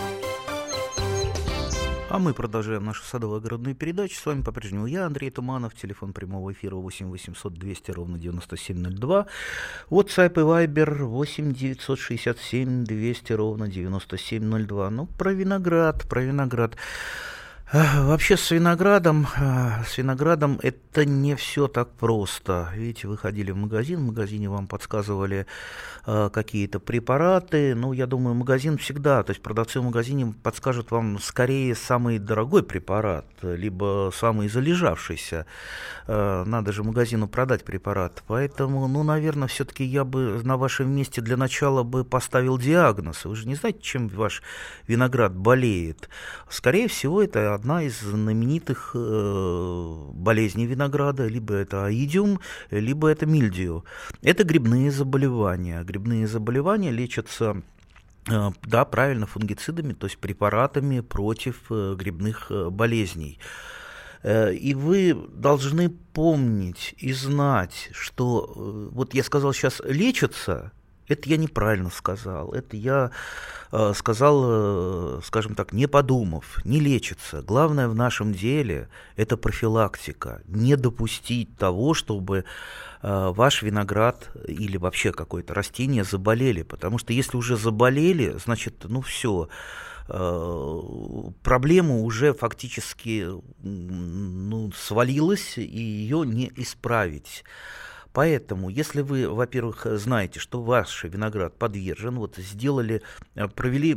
А 2.13 2.19
мы 2.19 2.33
продолжаем 2.33 2.83
нашу 2.83 3.03
садово-огородную 3.05 3.73
передачу. 3.73 4.15
С 4.15 4.25
вами 4.25 4.41
по-прежнему 4.41 4.85
я, 4.85 5.05
Андрей 5.05 5.29
Туманов. 5.31 5.73
Телефон 5.75 6.11
прямого 6.11 6.51
эфира 6.51 6.75
8 6.75 7.09
800 7.09 7.53
200 7.53 7.91
ровно 7.91 8.17
9702. 8.19 9.27
WhatsApp 9.89 10.33
и 10.33 10.67
Viber 10.67 11.05
8 11.05 11.53
967 11.53 12.83
200 12.83 13.31
ровно 13.31 13.69
9702. 13.69 14.89
Ну, 14.89 15.05
про 15.05 15.31
виноград, 15.31 16.05
про 16.09 16.21
виноград. 16.21 16.75
Вообще 17.73 18.35
с 18.35 18.51
виноградом, 18.51 19.27
с 19.87 19.97
виноградом 19.97 20.59
это 20.61 21.05
не 21.05 21.37
все 21.37 21.69
так 21.69 21.89
просто. 21.93 22.67
Видите, 22.75 23.07
вы 23.07 23.17
ходили 23.17 23.51
в 23.51 23.55
магазин, 23.55 23.99
в 23.99 24.07
магазине 24.07 24.49
вам 24.49 24.67
подсказывали 24.67 25.45
какие-то 26.05 26.81
препараты. 26.81 27.73
Ну, 27.73 27.93
я 27.93 28.07
думаю, 28.07 28.35
магазин 28.35 28.77
всегда, 28.77 29.23
то 29.23 29.31
есть 29.31 29.41
продавцы 29.41 29.79
в 29.79 29.85
магазине 29.85 30.33
подскажут 30.43 30.91
вам 30.91 31.17
скорее 31.19 31.73
самый 31.73 32.19
дорогой 32.19 32.63
препарат, 32.63 33.25
либо 33.41 34.11
самый 34.13 34.49
залежавшийся. 34.49 35.45
Надо 36.07 36.73
же 36.73 36.83
магазину 36.83 37.29
продать 37.29 37.63
препарат. 37.63 38.21
Поэтому, 38.27 38.85
ну, 38.89 39.03
наверное, 39.03 39.47
все-таки 39.47 39.85
я 39.85 40.03
бы 40.03 40.41
на 40.43 40.57
вашем 40.57 40.89
месте 40.93 41.21
для 41.21 41.37
начала 41.37 41.83
бы 41.83 42.03
поставил 42.03 42.57
диагноз. 42.57 43.23
Вы 43.23 43.37
же 43.37 43.47
не 43.47 43.55
знаете, 43.55 43.79
чем 43.81 44.09
ваш 44.09 44.43
виноград 44.87 45.33
болеет. 45.33 46.09
Скорее 46.49 46.89
всего, 46.89 47.23
это 47.23 47.60
одна 47.61 47.83
из 47.83 47.99
знаменитых 47.99 48.91
э, 48.95 50.09
болезней 50.13 50.65
винограда, 50.65 51.27
либо 51.27 51.53
это 51.53 51.85
аидиум, 51.85 52.39
либо 52.71 53.07
это 53.07 53.27
мильдию. 53.27 53.83
Это 54.23 54.43
грибные 54.43 54.89
заболевания. 54.89 55.83
Грибные 55.83 56.25
заболевания 56.27 56.91
лечатся 56.91 57.61
э, 58.27 58.51
да, 58.63 58.85
правильно, 58.85 59.27
фунгицидами, 59.27 59.93
то 59.93 60.07
есть 60.07 60.17
препаратами 60.17 61.01
против 61.01 61.57
э, 61.69 61.95
грибных 61.95 62.47
э, 62.49 62.69
болезней. 62.69 63.39
И 64.23 64.75
вы 64.75 65.17
должны 65.33 65.89
помнить 65.89 66.93
и 66.99 67.11
знать, 67.11 67.89
что 67.91 68.53
вот 68.93 69.15
я 69.15 69.23
сказал 69.23 69.51
сейчас 69.51 69.81
лечатся, 69.83 70.71
это 71.11 71.29
я 71.29 71.37
неправильно 71.37 71.89
сказал. 71.89 72.51
Это 72.53 72.77
я 72.77 73.11
э, 73.71 73.93
сказал, 73.95 74.43
э, 74.45 75.21
скажем 75.23 75.55
так, 75.55 75.73
не 75.73 75.87
подумав, 75.87 76.63
не 76.65 76.79
лечится. 76.79 77.41
Главное 77.41 77.87
в 77.87 77.95
нашем 77.95 78.33
деле 78.33 78.89
это 79.15 79.37
профилактика. 79.37 80.41
Не 80.47 80.75
допустить 80.75 81.55
того, 81.57 81.93
чтобы 81.93 82.45
э, 83.01 83.31
ваш 83.35 83.61
виноград 83.61 84.29
или 84.47 84.77
вообще 84.77 85.11
какое-то 85.11 85.53
растение 85.53 86.03
заболели. 86.03 86.63
Потому 86.63 86.97
что 86.97 87.13
если 87.13 87.37
уже 87.37 87.57
заболели, 87.57 88.35
значит, 88.43 88.85
ну 88.85 89.01
все 89.01 89.49
э, 90.07 90.81
проблема 91.43 91.97
уже 91.97 92.33
фактически 92.33 93.27
ну, 93.61 94.71
свалилась, 94.71 95.57
и 95.57 95.79
ее 95.79 96.23
не 96.25 96.51
исправить. 96.55 97.43
Поэтому, 98.13 98.69
если 98.69 99.01
вы, 99.01 99.29
во-первых, 99.29 99.85
знаете, 99.97 100.39
что 100.39 100.61
ваш 100.61 101.05
виноград 101.05 101.57
подвержен, 101.57 102.19
вот 102.19 102.35
сделали, 102.35 103.01
э, 103.35 103.47
провели 103.47 103.93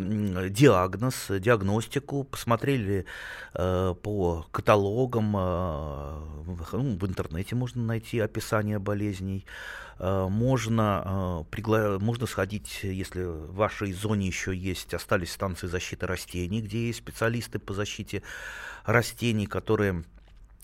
диагноз, 0.50 1.26
диагностику, 1.28 2.22
посмотрели 2.22 3.06
э, 3.54 3.94
по 4.00 4.46
каталогам, 4.52 5.36
э, 5.36 6.44
ну, 6.72 6.96
в 6.96 7.06
интернете 7.06 7.56
можно 7.56 7.82
найти 7.82 8.20
описание 8.20 8.78
болезней, 8.78 9.46
э, 9.98 10.26
можно, 10.28 11.42
э, 11.42 11.50
пригла... 11.50 11.98
можно 11.98 12.26
сходить, 12.26 12.80
если 12.84 13.24
в 13.24 13.54
вашей 13.54 13.92
зоне 13.92 14.28
еще 14.28 14.54
есть, 14.54 14.94
остались 14.94 15.32
станции 15.32 15.66
защиты 15.66 16.06
растений, 16.06 16.60
где 16.60 16.86
есть 16.86 16.98
специалисты 16.98 17.58
по 17.58 17.74
защите 17.74 18.22
растений, 18.84 19.46
которые 19.46 20.04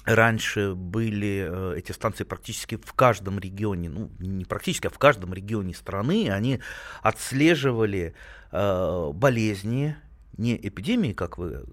Раньше 0.07 0.75
были 0.75 1.47
э, 1.47 1.79
эти 1.79 1.93
станции 1.93 2.25
практически 2.25 2.77
в 2.77 2.95
каждом 2.95 3.39
регионе, 3.39 3.91
ну 3.91 4.11
не 4.19 4.47
практически, 4.47 4.87
а 4.87 4.91
в 4.91 4.99
каждом 4.99 5.35
регионе 5.35 5.75
страны, 5.75 6.31
они 6.31 6.61
отслеживали 7.03 8.15
э, 8.51 9.11
болезни, 9.13 9.97
не 10.39 10.57
эпидемии, 10.57 11.13
как 11.13 11.37
вы 11.37 11.67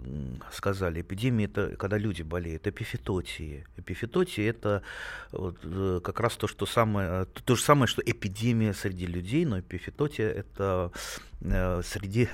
сказали, 0.51 0.99
эпидемии 0.99 1.45
это 1.45 1.77
когда 1.77 1.97
люди 1.97 2.21
болеют, 2.21 2.67
эпифитотии. 2.67 3.65
Эпифитотии 3.77 4.43
это 4.43 4.81
вот, 5.31 5.59
э, 5.63 6.01
как 6.03 6.19
раз 6.19 6.35
то, 6.35 6.47
что 6.47 6.65
самое, 6.65 7.25
то 7.25 7.55
же 7.55 7.61
самое, 7.61 7.87
что 7.87 8.01
эпидемия 8.05 8.73
среди 8.73 9.05
людей, 9.05 9.45
но 9.45 9.61
эпифитотия 9.61 10.29
это 10.29 10.91
э, 11.39 11.81
среди 11.81 12.27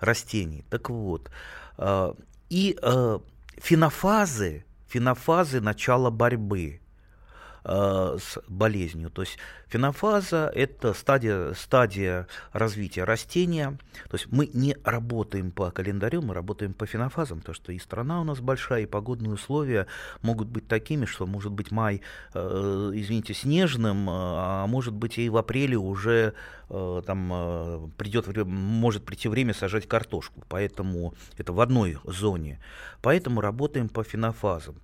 растений. 0.00 0.64
Так 0.70 0.88
вот, 0.88 1.30
э, 1.76 2.14
и 2.48 2.78
э, 2.80 3.18
фенофазы 3.58 4.64
фенофазы 4.94 5.60
начала 5.60 6.10
борьбы 6.10 6.80
э, 7.64 8.18
с 8.20 8.38
болезнью. 8.48 9.10
То 9.10 9.22
есть 9.22 9.38
фенофаза– 9.68 10.50
это 10.54 10.94
стадия, 10.94 11.52
стадия 11.54 12.26
развития 12.52 13.04
растения. 13.04 13.78
То 14.10 14.16
есть 14.16 14.26
мы 14.30 14.48
не 14.52 14.76
работаем 14.84 15.50
по 15.50 15.70
календарю, 15.70 16.22
мы 16.22 16.34
работаем 16.34 16.74
по 16.74 16.86
фенофазам, 16.86 17.40
потому 17.40 17.54
что 17.54 17.72
и 17.72 17.78
страна 17.78 18.20
у 18.20 18.24
нас 18.24 18.40
большая, 18.40 18.82
и 18.82 18.86
погодные 18.86 19.32
условия 19.32 19.86
могут 20.22 20.48
быть 20.48 20.68
такими, 20.68 21.06
что 21.06 21.26
может 21.26 21.52
быть 21.52 21.70
май, 21.70 22.02
э, 22.34 22.90
извините, 22.94 23.34
снежным, 23.34 24.06
а 24.08 24.66
может 24.66 24.94
быть 24.94 25.18
и 25.18 25.28
в 25.28 25.36
апреле 25.36 25.76
уже 25.76 26.34
э, 26.68 27.02
там 27.06 27.30
э, 27.32 27.88
придет, 27.96 28.26
может 28.46 29.04
прийти 29.04 29.28
время 29.28 29.54
сажать 29.54 29.88
картошку. 29.88 30.44
Поэтому 30.48 31.14
это 31.36 31.52
в 31.52 31.60
одной 31.60 31.98
зоне. 32.04 32.60
Поэтому 33.02 33.40
работаем 33.40 33.88
по 33.88 34.04
фенофазам 34.04 34.76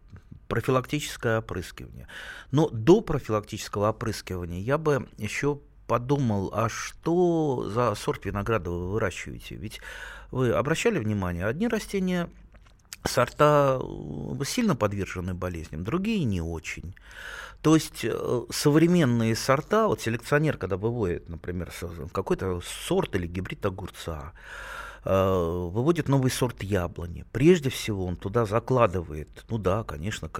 профилактическое 0.51 1.39
опрыскивание. 1.39 2.09
Но 2.51 2.69
до 2.69 3.01
профилактического 3.01 3.89
опрыскивания 3.91 4.61
я 4.61 4.77
бы 4.77 5.09
еще 5.17 5.61
подумал, 5.87 6.51
а 6.53 6.69
что 6.69 7.71
за 7.71 7.95
сорт 7.95 8.27
винограда 8.27 8.71
вы 8.71 8.91
выращиваете? 8.91 9.55
Ведь 9.55 9.81
вы 10.31 10.51
обращали 10.51 10.99
внимание, 10.99 11.47
одни 11.47 11.69
растения 11.69 12.29
сорта 13.05 13.81
э, 13.81 14.45
сильно 14.45 14.77
подвержены 14.77 15.35
болезням, 15.35 15.85
другие 15.85 16.25
не 16.25 16.43
очень. 16.43 16.95
То 17.63 17.75
есть 17.75 18.05
э, 18.05 18.43
современные 18.51 19.37
сорта, 19.37 19.87
вот 19.87 20.01
селекционер, 20.01 20.57
когда 20.57 20.77
выводит, 20.77 21.29
например, 21.29 21.73
какой-то 22.13 22.61
сорт 22.61 23.15
или 23.15 23.27
гибрид 23.27 23.65
огурца, 23.65 24.33
выводит 25.05 26.09
новый 26.09 26.31
сорт 26.31 26.63
яблони. 26.63 27.25
Прежде 27.33 27.71
всего 27.71 28.05
он 28.07 28.17
туда 28.17 28.45
закладывает, 28.45 29.45
ну 29.49 29.59
да, 29.59 29.83
конечно, 29.85 30.31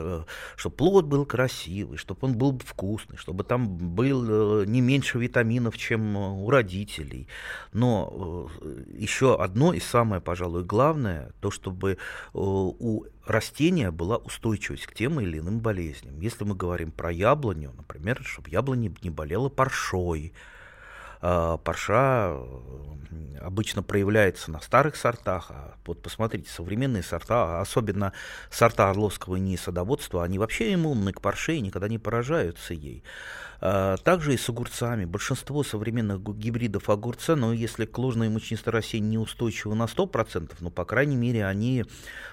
чтобы 0.57 0.77
плод 0.77 1.07
был 1.07 1.25
красивый, 1.25 1.97
чтобы 1.97 2.21
он 2.23 2.37
был 2.37 2.59
вкусный, 2.59 3.17
чтобы 3.17 3.45
там 3.45 3.95
был 3.95 4.63
э, 4.63 4.67
не 4.67 4.81
меньше 4.81 5.19
витаминов, 5.19 5.79
чем 5.79 6.17
у 6.17 6.51
родителей. 6.51 7.27
Но 7.73 8.51
э, 8.61 8.85
еще 8.99 9.41
одно 9.43 9.73
и 9.73 9.81
самое, 9.81 10.21
пожалуй, 10.21 10.65
главное, 10.65 11.33
то, 11.41 11.51
чтобы 11.51 11.99
у 12.33 13.05
растения 13.27 13.91
была 13.91 14.17
устойчивость 14.17 14.87
к 14.87 14.95
тем 14.95 15.21
или 15.21 15.39
иным 15.39 15.61
болезням. 15.61 16.21
Если 16.21 16.45
мы 16.45 16.55
говорим 16.55 16.91
про 16.91 17.13
яблоню, 17.13 17.73
например, 17.77 18.21
чтобы 18.25 18.51
яблоня 18.51 18.93
не 19.03 19.11
болела 19.11 19.49
паршой, 19.49 20.33
парша 21.21 22.37
обычно 23.41 23.83
проявляется 23.83 24.51
на 24.51 24.61
старых 24.61 24.97
сортах. 24.97 25.51
А 25.51 25.75
вот 25.87 26.03
посмотрите, 26.03 26.51
современные 26.51 27.03
сорта, 27.03 27.61
особенно 27.61 28.13
сорта 28.51 28.91
орловского 28.91 29.37
ини 29.37 29.57
садоводства, 29.57 30.25
они 30.25 30.39
вообще 30.39 30.75
иммунны 30.75 31.13
к 31.13 31.21
парше 31.21 31.57
и 31.57 31.61
никогда 31.61 31.89
не 31.89 31.99
поражаются 31.99 32.75
ей. 32.75 33.03
А, 33.61 33.97
также 33.99 34.35
и 34.35 34.37
с 34.37 34.49
огурцами. 34.49 35.05
Большинство 35.05 35.63
современных 35.63 36.21
гибридов 36.37 36.89
огурца, 36.89 37.37
но 37.37 37.53
если 37.53 37.85
к 37.85 37.99
ложной 37.99 38.29
мучнистой 38.29 38.73
росе 38.73 39.01
не 39.01 39.19
устойчивы 39.19 39.75
на 39.75 39.85
100%, 39.85 40.53
но, 40.61 40.71
по 40.71 40.85
крайней 40.85 41.17
мере, 41.17 41.45
они 41.47 41.85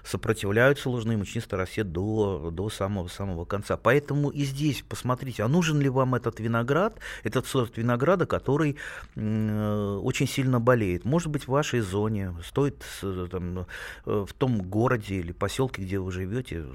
сопротивляются 0.03 0.89
ложной 0.89 1.17
мучнистой 1.17 1.59
росе 1.59 1.83
до, 1.83 2.49
до 2.51 2.69
самого-самого 2.69 3.45
конца. 3.45 3.75
Поэтому 3.77 4.29
и 4.29 4.43
здесь 4.45 4.83
посмотрите, 4.87 5.43
а 5.43 5.47
нужен 5.47 5.81
ли 5.81 5.89
вам 5.89 6.15
этот 6.15 6.39
виноград, 6.39 6.97
этот 7.23 7.45
сорт 7.45 7.77
винограда, 7.77 8.25
который 8.25 8.77
э, 9.15 9.99
очень 10.01 10.27
сильно 10.27 10.61
болеет. 10.61 11.03
Может 11.03 11.29
быть, 11.29 11.43
в 11.43 11.49
вашей 11.49 11.81
зоне 11.81 12.35
стоит 12.45 12.83
там, 13.01 13.65
в 14.05 14.33
том 14.37 14.61
городе 14.61 15.15
или 15.15 15.33
поселке, 15.33 15.81
где 15.81 15.99
вы 15.99 16.11
живете, 16.11 16.65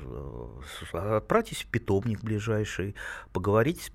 отправьтесь 0.93 1.63
в 1.63 1.67
питомник 1.67 2.23
ближайший, 2.23 2.95
поговорите 3.33 3.83
с 3.83 3.89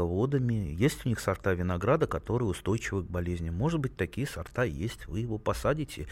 питомниководами. 0.00 0.74
Есть 0.78 1.04
у 1.06 1.08
них 1.08 1.20
сорта 1.20 1.52
винограда, 1.52 2.06
которые 2.06 2.48
устойчивы 2.48 3.02
к 3.02 3.06
болезням. 3.06 3.54
Может 3.54 3.80
быть, 3.80 3.96
такие 3.96 4.26
сорта 4.26 4.64
есть. 4.64 5.06
Вы 5.06 5.20
его 5.20 5.38
посадите 5.38 6.06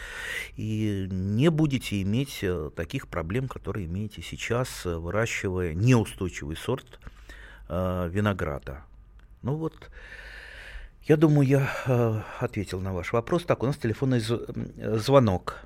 и 0.56 1.06
не 1.10 1.50
будете 1.50 2.02
иметь 2.02 2.44
таких 2.76 3.08
проблем, 3.08 3.48
которые 3.48 3.86
имеете 3.86 4.22
сейчас, 4.22 4.84
выращивая 4.84 5.74
неустойчивый 5.74 6.56
сорт 6.56 7.00
э, 7.68 8.08
винограда. 8.10 8.82
Ну 9.42 9.54
вот, 9.54 9.90
я 11.04 11.16
думаю, 11.16 11.46
я 11.46 11.70
э, 11.86 12.20
ответил 12.40 12.80
на 12.80 12.92
ваш 12.92 13.12
вопрос. 13.12 13.44
Так, 13.44 13.62
у 13.62 13.66
нас 13.66 13.76
телефонный 13.76 14.20
звонок. 14.20 15.56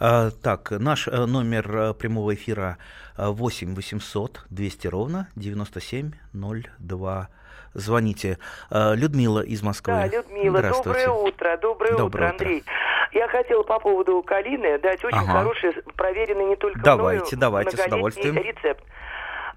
Э, 0.00 0.30
так, 0.42 0.70
наш 0.70 1.06
э, 1.08 1.26
номер 1.26 1.76
э, 1.76 1.94
прямого 1.94 2.34
эфира 2.34 2.78
8 3.18 3.74
800 3.74 4.46
200 4.48 4.86
ровно 4.88 5.28
9702. 5.36 7.28
Звоните. 7.72 8.38
Людмила 8.70 9.42
из 9.42 9.62
Москвы. 9.62 9.92
Да, 9.94 10.06
Людмила, 10.08 10.60
доброе 10.60 11.08
утро. 11.10 11.56
Доброе, 11.56 11.92
доброе 11.92 12.06
утро, 12.06 12.30
Андрей. 12.30 12.64
Я 13.12 13.28
хотела 13.28 13.62
по 13.62 13.78
поводу 13.78 14.20
калины 14.24 14.78
дать 14.80 15.04
очень 15.04 15.18
ага. 15.18 15.32
хороший, 15.32 15.74
проверенный 15.96 16.46
не 16.46 16.56
только 16.56 16.80
давайте, 16.80 17.36
мною, 17.36 17.40
давайте, 17.40 17.76
с 17.76 17.86
удовольствием. 17.86 18.36
рецепт. 18.38 18.82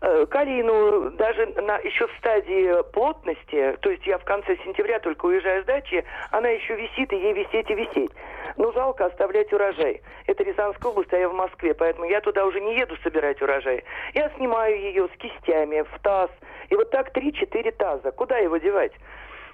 Э, 0.05 0.25
калину 0.25 1.11
даже 1.11 1.45
на, 1.61 1.77
еще 1.77 2.07
в 2.07 2.11
стадии 2.17 2.83
плотности, 2.91 3.77
то 3.79 3.89
есть 3.89 4.05
я 4.05 4.17
в 4.17 4.25
конце 4.25 4.57
сентября 4.57 4.99
только 4.99 5.27
уезжаю 5.27 5.63
с 5.63 5.65
дачи, 5.65 6.03
она 6.29 6.49
еще 6.49 6.75
висит, 6.75 7.13
и 7.13 7.15
ей 7.15 7.31
висеть 7.31 7.69
и 7.69 7.73
висеть. 7.73 8.11
Ну, 8.57 8.73
жалко 8.73 9.05
оставлять 9.05 9.53
урожай. 9.53 10.01
Это 10.27 10.43
Рязанская 10.43 10.91
область, 10.91 11.13
а 11.13 11.17
я 11.17 11.29
в 11.29 11.33
Москве, 11.33 11.73
поэтому 11.73 12.05
я 12.05 12.19
туда 12.19 12.45
уже 12.45 12.59
не 12.59 12.77
еду 12.77 12.97
собирать 12.97 13.41
урожай. 13.41 13.85
Я 14.13 14.29
снимаю 14.31 14.77
ее 14.77 15.07
с 15.07 15.17
кистями 15.17 15.83
в 15.83 15.99
таз, 16.01 16.29
и 16.67 16.75
вот 16.75 16.91
так 16.91 17.15
3-4 17.15 17.71
таза. 17.71 18.11
Куда 18.11 18.39
его 18.39 18.57
девать? 18.57 18.91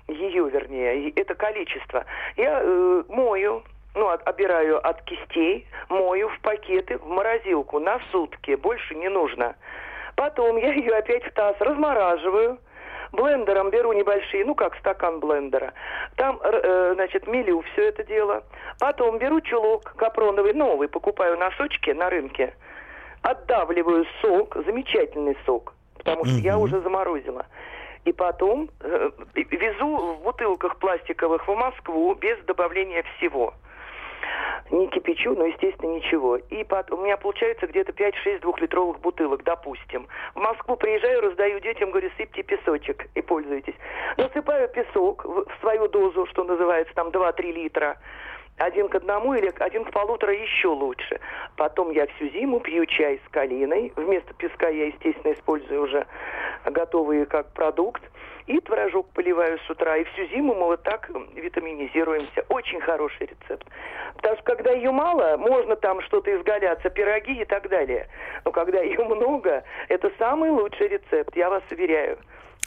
Ее, 0.08 0.50
вернее, 0.50 1.12
это 1.12 1.36
количество. 1.36 2.06
Я 2.38 2.62
э, 2.64 3.04
мою, 3.08 3.62
ну, 3.94 4.08
от, 4.08 4.28
обираю 4.28 4.84
от 4.84 5.04
кистей, 5.04 5.68
мою 5.90 6.30
в 6.30 6.40
пакеты, 6.40 6.98
в 6.98 7.06
морозилку 7.06 7.78
на 7.78 8.00
сутки. 8.12 8.56
Больше 8.56 8.96
не 8.96 9.10
нужно. 9.10 9.56
Потом 10.20 10.58
я 10.58 10.74
ее 10.74 10.98
опять 10.98 11.24
в 11.24 11.32
таз 11.32 11.56
размораживаю. 11.62 12.58
Блендером 13.14 13.70
беру 13.70 13.94
небольшие, 13.94 14.44
ну 14.44 14.54
как 14.54 14.76
стакан 14.76 15.22
блендера. 15.22 15.72
Там, 16.18 16.42
э, 16.44 16.92
значит, 16.96 17.26
мелю 17.26 17.62
все 17.72 17.88
это 17.88 18.04
дело. 18.04 18.44
Потом 18.82 19.18
беру 19.18 19.40
чулок 19.40 19.94
капроновый, 19.96 20.54
новый, 20.54 20.90
покупаю 20.90 21.38
носочки 21.38 21.92
на 21.92 22.10
рынке. 22.10 22.54
Отдавливаю 23.22 24.06
сок, 24.22 24.58
замечательный 24.66 25.38
сок, 25.46 25.74
потому 25.98 26.26
что 26.26 26.36
я 26.40 26.58
уже 26.58 26.82
заморозила. 26.82 27.46
И 28.04 28.12
потом 28.12 28.70
э, 28.82 29.12
везу 29.36 30.16
в 30.16 30.24
бутылках 30.24 30.80
пластиковых 30.80 31.48
в 31.48 31.56
Москву 31.56 32.14
без 32.16 32.38
добавления 32.44 33.06
всего 33.16 33.54
не 34.72 34.88
кипячу, 34.88 35.34
но, 35.36 35.46
естественно, 35.46 35.92
ничего. 35.92 36.38
И 36.38 36.64
потом, 36.64 37.00
у 37.00 37.04
меня 37.04 37.18
получается 37.18 37.68
где-то 37.68 37.92
5-6 37.92 38.40
двухлитровых 38.42 39.00
бутылок, 39.00 39.44
допустим. 39.44 40.08
В 40.36 40.40
Москву 40.40 40.76
приезжаю, 40.76 41.22
раздаю 41.22 41.60
детям, 41.60 41.92
говорю, 41.92 42.10
сыпьте 42.18 42.44
песочек 42.44 43.08
и 43.16 43.22
пользуйтесь. 43.22 43.76
Насыпаю 44.18 44.70
песок 44.70 45.26
в 45.26 45.48
свою 45.62 45.88
дозу, 45.88 46.26
что 46.28 46.44
называется, 46.44 46.94
там 46.94 47.10
2-3 47.10 47.52
литра 47.52 47.98
один 48.60 48.90
к 48.90 48.96
одному 48.96 49.34
или 49.34 49.52
один 49.60 49.86
к 49.86 49.92
полутора 49.92 50.34
еще 50.34 50.68
лучше. 50.68 51.20
Потом 51.56 51.92
я 51.92 52.06
всю 52.08 52.30
зиму 52.30 52.60
пью 52.60 52.86
чай 52.86 53.20
с 53.26 53.32
калиной. 53.32 53.92
Вместо 53.96 54.34
песка 54.34 54.68
я, 54.68 54.88
естественно, 54.88 55.34
использую 55.34 55.84
уже 55.84 56.06
готовые 56.66 57.26
как 57.26 57.52
продукт. 57.54 58.04
И 58.48 58.60
творожок 58.62 59.08
поливаю 59.10 59.60
с 59.60 59.70
утра. 59.70 59.98
И 59.98 60.04
всю 60.06 60.26
зиму 60.28 60.56
мы 60.56 60.66
вот 60.66 60.84
так 60.84 61.10
витаминизируемся. 61.36 62.46
Очень 62.50 62.82
хороший 62.82 63.28
рецепт. 63.28 63.68
Потому 64.16 64.36
что 64.36 64.44
когда 64.44 64.72
ее 64.72 64.92
мало, 64.92 65.38
можно 65.38 65.76
там 65.76 66.02
что-то 66.02 66.36
изгаляться, 66.36 66.90
пироги 66.90 67.42
и 67.42 67.46
так 67.46 67.70
далее. 67.70 68.08
Но 68.46 68.52
когда 68.52 68.80
ее 68.82 69.04
много, 69.04 69.64
это 69.88 70.12
самый 70.18 70.50
лучший 70.50 70.88
рецепт, 70.90 71.36
я 71.36 71.50
вас 71.50 71.64
уверяю. 71.72 72.18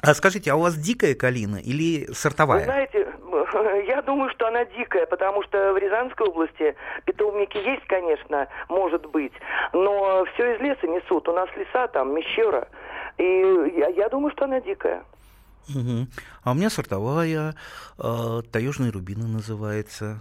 А 0.02 0.14
скажите, 0.14 0.50
а 0.50 0.56
у 0.56 0.60
вас 0.60 0.74
дикая 0.76 1.14
калина 1.14 1.58
или 1.58 2.12
сортовая? 2.12 2.58
Вы 2.60 2.64
знаете, 2.64 3.01
я 3.86 4.02
думаю, 4.02 4.30
что 4.30 4.48
она 4.48 4.64
дикая, 4.64 5.06
потому 5.06 5.42
что 5.44 5.72
в 5.72 5.78
Рязанской 5.78 6.26
области 6.26 6.74
питомники 7.04 7.56
есть, 7.56 7.86
конечно, 7.86 8.48
может 8.68 9.06
быть, 9.06 9.32
но 9.72 10.24
все 10.34 10.54
из 10.54 10.60
леса 10.60 10.86
несут. 10.86 11.28
У 11.28 11.32
нас 11.32 11.48
леса 11.56 11.88
там, 11.88 12.14
мещера. 12.14 12.68
И 13.18 13.24
я, 13.76 13.88
я 13.88 14.08
думаю, 14.08 14.32
что 14.32 14.44
она 14.44 14.60
дикая. 14.60 15.02
Угу. 15.68 16.08
А 16.44 16.50
у 16.50 16.54
меня 16.54 16.70
сортовая, 16.70 17.54
э, 17.98 18.42
таежные 18.50 18.90
рубины 18.90 19.26
называется. 19.26 20.18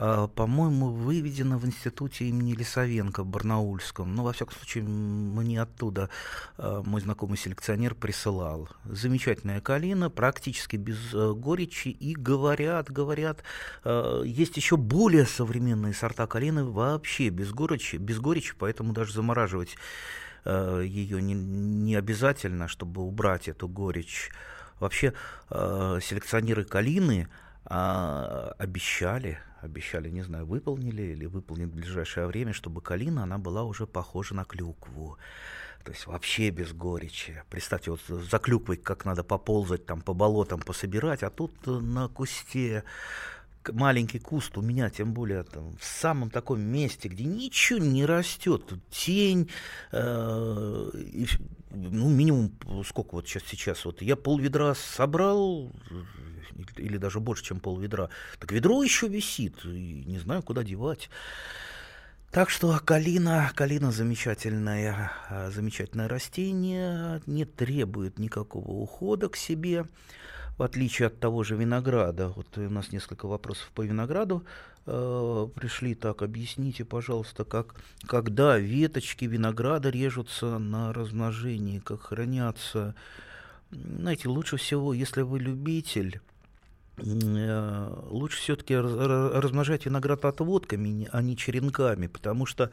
А, 0.00 0.28
по-моему, 0.28 0.90
выведена 0.90 1.58
в 1.58 1.66
институте 1.66 2.26
имени 2.26 2.52
Лисовенко 2.52 3.24
в 3.24 3.26
Барнаульском. 3.26 4.14
Ну, 4.14 4.22
во 4.22 4.32
всяком 4.32 4.54
случае, 4.54 4.84
мне 4.84 5.60
оттуда 5.60 6.08
а, 6.56 6.84
мой 6.84 7.00
знакомый 7.00 7.36
селекционер 7.36 7.96
присылал. 7.96 8.68
Замечательная 8.84 9.60
калина, 9.60 10.08
практически 10.08 10.76
без 10.76 11.12
э, 11.12 11.32
горечи. 11.32 11.88
И 11.88 12.14
говорят, 12.14 12.92
говорят, 12.92 13.42
а, 13.82 14.22
есть 14.22 14.56
еще 14.56 14.76
более 14.76 15.26
современные 15.26 15.94
сорта 15.94 16.28
калины 16.28 16.62
вообще 16.62 17.30
без 17.30 17.50
горечи, 17.50 17.96
без 17.96 18.20
горечи 18.20 18.54
поэтому 18.56 18.92
даже 18.92 19.12
замораживать 19.12 19.76
ее 20.46 21.20
не, 21.20 21.34
не 21.34 21.96
обязательно, 21.96 22.68
чтобы 22.68 23.02
убрать 23.02 23.48
эту 23.48 23.68
горечь. 23.68 24.30
Вообще, 24.78 25.12
селекционеры 25.50 26.64
калины 26.64 27.28
обещали, 27.64 29.40
обещали, 29.60 30.10
не 30.10 30.22
знаю, 30.22 30.46
выполнили 30.46 31.02
или 31.02 31.26
выполнят 31.26 31.70
в 31.70 31.74
ближайшее 31.74 32.26
время, 32.26 32.52
чтобы 32.52 32.80
калина, 32.80 33.22
она 33.24 33.38
была 33.38 33.64
уже 33.64 33.86
похожа 33.86 34.34
на 34.34 34.44
клюкву. 34.44 35.18
То 35.84 35.92
есть 35.92 36.06
вообще 36.06 36.50
без 36.50 36.72
горечи. 36.72 37.42
Представьте, 37.48 37.90
вот 37.90 38.00
за 38.08 38.38
клюквой 38.38 38.76
как 38.76 39.04
надо 39.04 39.24
поползать, 39.24 39.86
там 39.86 40.00
по 40.00 40.12
болотам 40.12 40.60
пособирать, 40.60 41.22
а 41.22 41.30
тут 41.30 41.52
на 41.66 42.08
кусте 42.08 42.84
маленький 43.72 44.18
куст 44.18 44.56
у 44.58 44.62
меня, 44.62 44.90
тем 44.90 45.12
более 45.12 45.42
там, 45.42 45.76
в 45.76 45.84
самом 45.84 46.30
таком 46.30 46.60
месте, 46.60 47.08
где 47.08 47.24
ничего 47.24 47.78
не 47.78 48.04
растет, 48.04 48.66
тут 48.66 48.80
тень, 48.90 49.50
э, 49.92 50.90
и, 50.94 51.26
ну, 51.70 52.08
минимум, 52.08 52.52
сколько 52.86 53.14
вот 53.14 53.28
сейчас, 53.28 53.42
сейчас, 53.44 53.84
вот 53.84 54.02
я 54.02 54.16
пол 54.16 54.38
ведра 54.38 54.74
собрал, 54.74 55.72
или 56.76 56.96
даже 56.96 57.20
больше, 57.20 57.44
чем 57.44 57.60
пол 57.60 57.78
ведра, 57.78 58.08
так 58.38 58.52
ведро 58.52 58.82
еще 58.82 59.08
висит, 59.08 59.64
и 59.64 60.04
не 60.06 60.18
знаю, 60.18 60.42
куда 60.42 60.62
девать. 60.62 61.10
Так 62.30 62.50
что 62.50 62.78
калина, 62.84 63.50
калина 63.54 63.90
замечательное, 63.90 65.12
а, 65.30 65.50
замечательное 65.50 66.08
растение, 66.08 67.22
не 67.26 67.46
требует 67.46 68.18
никакого 68.18 68.70
ухода 68.70 69.30
к 69.30 69.36
себе, 69.36 69.86
в 70.58 70.62
отличие 70.62 71.06
от 71.06 71.18
того 71.20 71.44
же 71.44 71.56
винограда. 71.56 72.28
Вот 72.28 72.58
у 72.58 72.68
нас 72.68 72.92
несколько 72.92 73.26
вопросов 73.26 73.70
по 73.74 73.82
винограду 73.82 74.44
э, 74.86 75.48
пришли. 75.54 75.94
Так, 75.94 76.22
объясните, 76.22 76.84
пожалуйста, 76.84 77.44
как, 77.44 77.76
когда 78.06 78.58
веточки 78.58 79.24
винограда 79.24 79.88
режутся 79.88 80.58
на 80.58 80.92
размножении, 80.92 81.78
как 81.78 82.02
хранятся. 82.02 82.94
Знаете, 83.70 84.28
лучше 84.28 84.56
всего, 84.56 84.92
если 84.92 85.22
вы 85.22 85.38
любитель, 85.38 86.20
Э, 87.00 87.92
лучше 88.10 88.38
все-таки 88.38 88.76
размножать 88.76 89.86
виноград 89.86 90.24
отводками, 90.24 91.08
а 91.12 91.22
не 91.22 91.36
черенками, 91.36 92.06
потому 92.06 92.46
что 92.46 92.70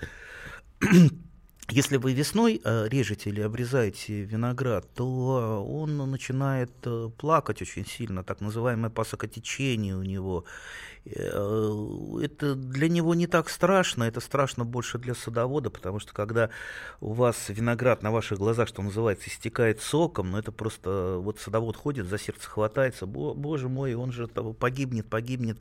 если 1.69 1.97
вы 1.97 2.13
весной 2.13 2.61
э, 2.63 2.87
режете 2.89 3.31
или 3.31 3.41
обрезаете 3.41 4.21
виноград, 4.23 4.87
то 4.93 5.65
он 5.67 5.97
начинает 6.11 6.71
э, 6.83 7.09
плакать 7.17 7.61
очень 7.61 7.87
сильно, 7.87 8.23
так 8.23 8.39
называемое 8.39 8.91
пасокотечение 8.91 9.95
у 9.95 10.03
него. 10.03 10.45
Э, 11.05 12.19
это 12.21 12.53
для 12.53 12.87
него 12.87 13.15
не 13.15 13.25
так 13.25 13.49
страшно, 13.49 14.03
это 14.03 14.19
страшно 14.19 14.63
больше 14.63 14.99
для 14.99 15.15
садовода, 15.15 15.71
потому 15.71 15.97
что 15.97 16.13
когда 16.13 16.51
у 17.01 17.13
вас 17.13 17.49
виноград 17.49 18.03
на 18.03 18.11
ваших 18.11 18.37
глазах, 18.37 18.67
что 18.67 18.83
называется, 18.83 19.27
истекает 19.29 19.81
соком, 19.81 20.31
ну 20.31 20.37
это 20.37 20.51
просто 20.51 21.17
вот 21.19 21.39
садовод 21.39 21.77
ходит, 21.77 22.05
за 22.05 22.19
сердце 22.19 22.47
хватается, 22.47 23.07
боже 23.07 23.69
мой, 23.69 23.95
он 23.95 24.11
же 24.11 24.27
погибнет, 24.27 25.07
погибнет. 25.07 25.57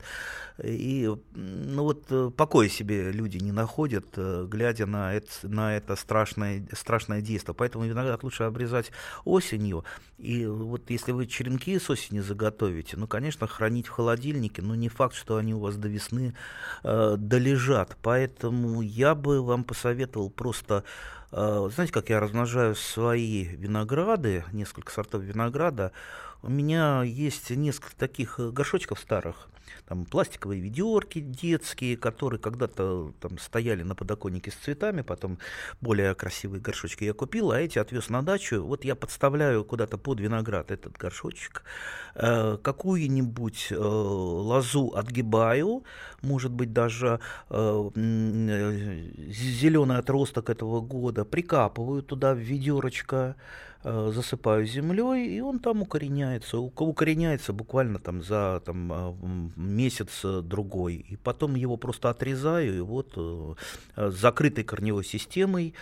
И 0.63 1.11
ну 1.33 1.83
вот 1.83 2.35
покоя 2.35 2.69
себе 2.69 3.11
люди 3.11 3.37
не 3.37 3.51
находят, 3.51 4.05
глядя 4.15 4.85
на 4.85 5.15
это, 5.15 5.29
на 5.43 5.75
это 5.75 5.94
страшное, 5.95 6.65
страшное 6.73 7.21
действие. 7.21 7.55
Поэтому 7.55 7.85
виноград 7.85 8.23
лучше 8.23 8.43
обрезать 8.43 8.91
осенью. 9.23 9.83
И 10.17 10.45
вот 10.45 10.89
если 10.89 11.11
вы 11.11 11.27
черенки 11.27 11.77
с 11.77 11.89
осени 11.89 12.19
заготовите, 12.19 12.97
ну, 12.97 13.07
конечно, 13.07 13.47
хранить 13.47 13.87
в 13.87 13.91
холодильнике, 13.91 14.61
но 14.61 14.75
не 14.75 14.89
факт, 14.89 15.15
что 15.15 15.37
они 15.37 15.53
у 15.53 15.59
вас 15.59 15.77
до 15.77 15.87
весны 15.87 16.35
э, 16.83 17.15
долежат. 17.17 17.97
Поэтому 18.01 18.81
я 18.81 19.15
бы 19.15 19.41
вам 19.41 19.63
посоветовал 19.63 20.29
просто 20.29 20.83
э, 21.31 21.69
знаете, 21.73 21.93
как 21.93 22.09
я 22.09 22.19
размножаю 22.19 22.75
свои 22.75 23.43
винограды, 23.43 24.43
несколько 24.51 24.91
сортов 24.91 25.23
винограда, 25.23 25.91
у 26.41 26.49
меня 26.49 27.03
есть 27.03 27.49
несколько 27.49 27.95
таких 27.95 28.39
э, 28.39 28.49
горшочков 28.51 28.99
старых, 28.99 29.47
там 29.87 30.05
пластиковые 30.05 30.61
ведерки 30.61 31.19
детские, 31.19 31.97
которые 31.97 32.39
когда-то 32.39 33.13
там 33.19 33.37
стояли 33.37 33.83
на 33.83 33.95
подоконнике 33.95 34.51
с 34.51 34.55
цветами, 34.55 35.01
потом 35.01 35.39
более 35.81 36.15
красивые 36.15 36.61
горшочки 36.61 37.03
я 37.03 37.13
купил, 37.13 37.51
а 37.51 37.59
эти 37.59 37.79
отвез 37.79 38.09
на 38.09 38.21
дачу. 38.21 38.63
Вот 38.63 38.85
я 38.85 38.95
подставляю 38.95 39.63
куда-то 39.63 39.97
под 39.97 40.19
виноград 40.19 40.71
этот 40.71 40.97
горшочек, 40.97 41.63
э, 42.15 42.57
какую-нибудь 42.61 43.67
э, 43.71 43.75
лозу 43.77 44.93
отгибаю, 44.95 45.83
может 46.21 46.51
быть 46.51 46.73
даже 46.73 47.19
э, 47.49 47.89
э 47.95 48.95
зеленый 49.31 49.97
отросток 49.97 50.49
этого 50.49 50.81
года, 50.81 51.25
прикапываю 51.25 52.01
туда 52.01 52.33
в 52.33 52.37
ведерочко, 52.37 53.35
засыпаю 53.85 54.65
землей, 54.65 55.37
и 55.37 55.41
он 55.41 55.59
там 55.59 55.83
укореняется. 55.83 56.57
Укореняется 56.57 57.53
буквально 57.53 57.99
там 57.99 58.23
за 58.23 58.61
там, 58.65 58.91
э, 58.91 59.13
месяц-другой. 59.55 60.95
И 60.95 61.15
потом 61.17 61.55
его 61.55 61.77
просто 61.77 62.09
отрезаю, 62.09 62.77
и 62.77 62.79
вот 62.79 63.13
э, 63.15 63.55
с 63.95 64.15
закрытой 64.15 64.63
корневой 64.63 65.03
системой 65.03 65.73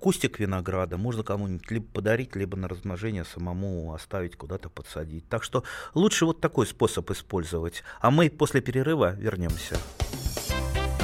кустик 0.00 0.38
винограда 0.38 0.96
можно 0.96 1.22
кому-нибудь 1.22 1.70
либо 1.70 1.86
подарить, 1.92 2.34
либо 2.34 2.56
на 2.56 2.66
размножение 2.66 3.24
самому 3.24 3.92
оставить, 3.92 4.36
куда-то 4.36 4.70
подсадить. 4.70 5.28
Так 5.28 5.42
что 5.44 5.64
лучше 5.94 6.24
вот 6.24 6.40
такой 6.40 6.66
способ 6.66 7.10
использовать. 7.10 7.82
А 8.00 8.10
мы 8.10 8.30
после 8.30 8.60
перерыва 8.60 9.14
вернемся. 9.14 9.76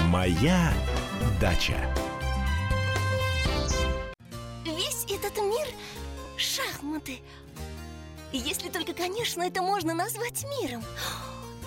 Моя 0.06 0.72
дача. 1.40 1.76
Шахматы. 7.00 7.20
Если 8.32 8.68
только, 8.68 8.92
конечно, 8.92 9.42
это 9.42 9.62
можно 9.62 9.94
назвать 9.94 10.44
миром. 10.60 10.82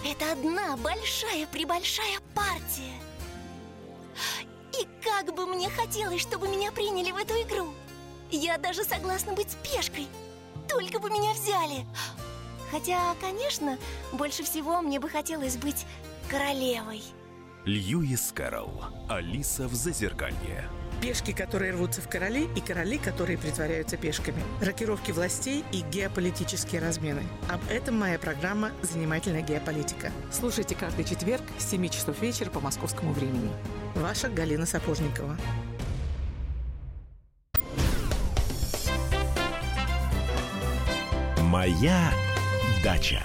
Это 0.05 0.31
одна 0.31 0.77
большая-пребольшая 0.77 2.19
партия. 2.33 2.93
И 4.79 4.87
как 5.03 5.33
бы 5.35 5.45
мне 5.45 5.69
хотелось, 5.69 6.21
чтобы 6.21 6.47
меня 6.47 6.71
приняли 6.71 7.11
в 7.11 7.17
эту 7.17 7.33
игру. 7.41 7.73
Я 8.31 8.57
даже 8.57 8.83
согласна 8.83 9.33
быть 9.33 9.55
пешкой. 9.57 10.07
Только 10.67 10.99
бы 10.99 11.09
меня 11.09 11.33
взяли. 11.33 11.85
Хотя, 12.71 13.15
конечно, 13.21 13.77
больше 14.13 14.43
всего 14.43 14.81
мне 14.81 14.99
бы 14.99 15.09
хотелось 15.09 15.57
быть 15.57 15.85
королевой. 16.29 17.03
Льюис 17.65 18.31
Кэрролл. 18.33 18.85
Алиса 19.09 19.67
в 19.67 19.75
Зазеркалье. 19.75 20.69
Пешки, 21.03 21.33
которые 21.33 21.73
рвутся 21.73 22.01
в 22.01 22.07
короли, 22.07 22.47
и 22.55 22.61
короли, 22.61 22.97
которые 22.97 23.37
притворяются 23.37 23.97
пешками. 23.97 24.41
Рокировки 24.61 25.11
властей 25.11 25.65
и 25.73 25.81
геополитические 25.81 26.79
размены. 26.79 27.23
Об 27.49 27.59
этом 27.69 27.99
моя 27.99 28.17
программа 28.17 28.71
«Занимательная 28.83 29.41
геополитика». 29.41 30.13
Слушайте 30.31 30.75
каждый 30.75 31.03
четверг 31.03 31.43
с 31.59 31.71
7 31.71 31.89
часов 31.89 32.21
вечера 32.21 32.49
по 32.49 32.61
московскому 32.61 33.11
времени. 33.11 33.51
Ваша 33.95 34.29
Галина 34.29 34.65
Сапожникова. 34.65 35.37
Моя 41.41 42.13
дача. 42.81 43.19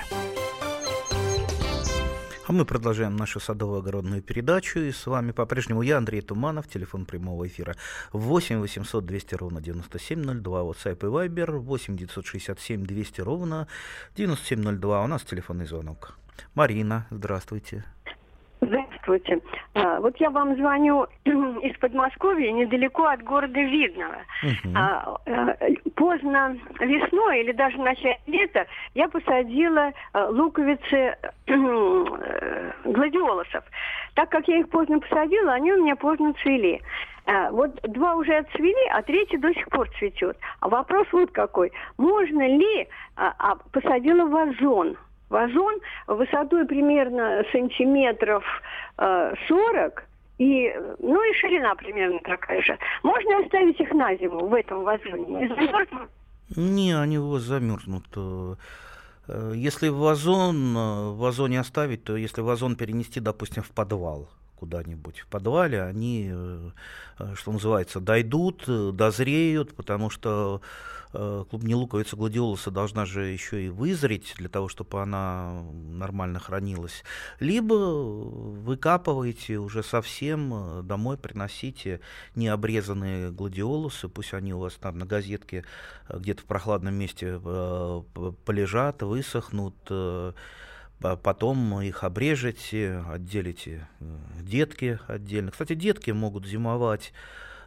А 2.48 2.52
мы 2.52 2.64
продолжаем 2.64 3.14
нашу 3.14 3.40
садово-огородную 3.40 4.22
передачу. 4.22 4.78
И 4.78 4.90
с 4.90 5.06
вами 5.06 5.32
по-прежнему 5.32 5.82
я, 5.82 5.98
Андрей 5.98 6.22
Туманов, 6.22 6.66
телефон 6.66 7.04
прямого 7.04 7.46
эфира 7.46 7.76
8 8.12 8.60
800 8.60 9.04
200 9.04 9.34
ровно 9.34 9.60
9702, 9.60 10.62
WhatsApp 10.62 10.96
и 10.96 11.28
Viber 11.28 11.58
8 11.58 11.96
967 11.98 12.86
200 12.86 13.20
ровно 13.20 13.68
9702. 14.16 15.04
У 15.04 15.06
нас 15.06 15.22
телефонный 15.24 15.66
звонок. 15.66 16.16
Марина, 16.54 17.06
здравствуйте. 17.10 17.84
Здравствуйте. 19.08 19.42
А, 19.74 20.00
вот 20.00 20.16
я 20.18 20.28
вам 20.30 20.54
звоню 20.56 21.06
из 21.24 21.76
Подмосковья, 21.78 22.52
недалеко 22.52 23.06
от 23.06 23.22
города 23.22 23.58
Видного. 23.58 24.16
Угу. 24.42 25.92
Поздно 25.94 26.56
весной 26.78 27.40
или 27.40 27.52
даже 27.52 27.78
в 27.78 27.80
начале 27.80 28.18
лета 28.26 28.66
я 28.94 29.08
посадила 29.08 29.92
а, 30.12 30.28
луковицы 30.28 31.16
э, 31.46 32.72
гладиолусов. 32.84 33.64
Так 34.14 34.28
как 34.28 34.46
я 34.46 34.58
их 34.58 34.68
поздно 34.68 35.00
посадила, 35.00 35.54
они 35.54 35.72
у 35.72 35.82
меня 35.82 35.96
поздно 35.96 36.34
цвели. 36.42 36.82
А, 37.24 37.50
вот 37.50 37.80
два 37.82 38.14
уже 38.14 38.36
отцвели, 38.36 38.88
а 38.92 39.02
третий 39.02 39.38
до 39.38 39.52
сих 39.54 39.68
пор 39.68 39.88
цветет. 39.98 40.36
А 40.60 40.68
вопрос 40.68 41.06
вот 41.12 41.30
какой. 41.30 41.72
Можно 41.96 42.46
ли... 42.46 42.88
А, 43.16 43.34
а, 43.38 43.56
посадила 43.72 44.26
вазон 44.26 44.96
вазон 45.28 45.74
высотой 46.06 46.66
примерно 46.66 47.44
сантиметров 47.52 48.44
э, 48.98 49.34
40 49.48 50.04
и, 50.38 50.72
ну 51.00 51.30
и 51.30 51.34
ширина 51.34 51.74
примерно 51.74 52.20
такая 52.20 52.62
же. 52.62 52.78
Можно 53.02 53.40
оставить 53.40 53.80
их 53.80 53.90
на 53.92 54.16
зиму 54.16 54.46
в 54.46 54.54
этом 54.54 54.84
вазоне? 54.84 55.50
Не, 56.56 56.92
они 56.92 57.18
у 57.18 57.30
вас 57.30 57.42
замерзнут. 57.42 58.04
Э, 58.16 59.52
если 59.54 59.88
вазон 59.88 60.76
э, 60.76 61.10
вазоне 61.12 61.60
оставить, 61.60 62.04
то 62.04 62.16
если 62.16 62.40
вазон 62.40 62.76
перенести, 62.76 63.20
допустим, 63.20 63.62
в 63.62 63.70
подвал, 63.70 64.28
куда-нибудь 64.56 65.20
в 65.20 65.26
подвале, 65.26 65.82
они, 65.82 66.30
э, 66.32 66.70
что 67.34 67.52
называется, 67.52 68.00
дойдут, 68.00 68.64
дозреют, 68.66 69.74
потому 69.74 70.08
что 70.08 70.62
Э, 71.14 71.44
клубни 71.48 71.74
луковица 71.74 72.16
гладиолуса 72.16 72.70
должна 72.70 73.06
же 73.06 73.24
еще 73.24 73.64
и 73.64 73.68
вызреть 73.70 74.34
для 74.36 74.48
того, 74.48 74.68
чтобы 74.68 75.00
она 75.00 75.62
нормально 75.72 76.38
хранилась. 76.38 77.02
Либо 77.40 77.74
выкапываете 77.74 79.56
уже 79.56 79.82
совсем, 79.82 80.52
э, 80.52 80.82
домой 80.82 81.16
приносите 81.16 82.00
необрезанные 82.34 83.30
гладиолусы, 83.30 84.08
пусть 84.08 84.34
они 84.34 84.52
у 84.52 84.58
вас 84.58 84.74
там 84.74 84.98
на 84.98 85.06
газетке 85.06 85.64
э, 86.08 86.18
где-то 86.18 86.42
в 86.42 86.44
прохладном 86.44 86.94
месте 86.94 87.40
полежат, 88.44 89.02
высохнут, 89.02 89.74
потом 91.00 91.80
их 91.80 92.04
обрежете, 92.04 93.04
отделите 93.08 93.88
детки 94.40 94.98
отдельно. 95.06 95.50
Кстати, 95.50 95.74
детки 95.74 96.10
могут 96.10 96.46
зимовать 96.46 97.12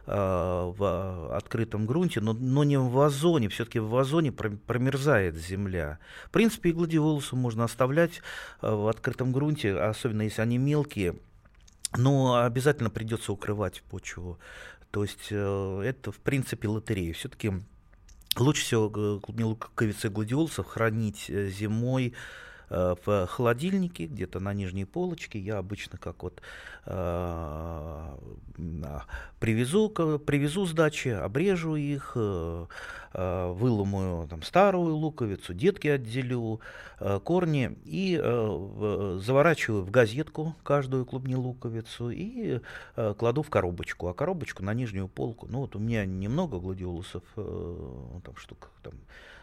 в 0.06 1.36
открытом 1.36 1.86
грунте, 1.86 2.20
но, 2.20 2.32
но 2.32 2.64
не 2.64 2.76
в 2.76 2.90
вазоне. 2.90 3.48
Все-таки 3.48 3.78
в 3.78 3.88
вазоне 3.88 4.32
промерзает 4.32 5.36
земля. 5.36 5.98
В 6.26 6.30
принципе, 6.30 6.70
и 6.70 6.72
гладиолусы 6.72 7.36
можно 7.36 7.64
оставлять 7.64 8.20
э, 8.60 8.70
в 8.70 8.88
открытом 8.88 9.32
грунте, 9.32 9.76
особенно 9.76 10.22
если 10.22 10.42
они 10.42 10.58
мелкие. 10.58 11.16
Но 11.96 12.42
обязательно 12.42 12.90
придется 12.90 13.32
укрывать 13.32 13.82
почву. 13.82 14.38
То 14.90 15.02
есть 15.02 15.28
э, 15.30 15.82
это, 15.84 16.10
в 16.10 16.18
принципе, 16.18 16.68
лотерея. 16.68 17.12
Все-таки 17.12 17.52
лучше 18.36 18.62
всего 18.62 19.20
луковицы 19.38 20.08
гладиолусов 20.08 20.66
хранить 20.66 21.26
зимой 21.28 22.08
Э, 22.08 22.16
в 22.72 23.26
холодильнике, 23.26 24.06
где-то 24.06 24.40
на 24.40 24.54
нижней 24.54 24.84
полочке. 24.84 25.38
Я 25.38 25.58
обычно 25.58 25.98
как 25.98 26.22
вот 26.22 26.40
э, 26.86 28.16
привезу, 29.38 29.90
привезу 29.90 30.66
с 30.66 30.72
дачи, 30.72 31.08
обрежу 31.08 31.76
их, 31.76 32.12
э, 32.14 32.66
э, 33.14 33.52
выломаю 33.52 34.26
там, 34.28 34.42
старую 34.42 34.94
луковицу, 34.94 35.54
детки 35.54 35.88
отделю, 35.88 36.60
э, 37.00 37.20
корни 37.22 37.76
и 37.84 38.18
э, 38.22 39.18
заворачиваю 39.20 39.82
в 39.82 39.90
газетку 39.90 40.54
каждую 40.62 41.04
клубни 41.04 41.34
луковицу 41.34 42.10
и 42.10 42.60
э, 42.96 43.14
кладу 43.18 43.42
в 43.42 43.50
коробочку, 43.50 44.08
а 44.08 44.14
коробочку 44.14 44.62
на 44.62 44.74
нижнюю 44.74 45.08
полку. 45.08 45.46
Ну 45.50 45.60
вот 45.60 45.76
у 45.76 45.78
меня 45.78 46.04
немного 46.06 46.58
гладиолусов, 46.58 47.22
э, 47.36 48.20
там 48.24 48.36
штук 48.36 48.70
там 48.82 48.94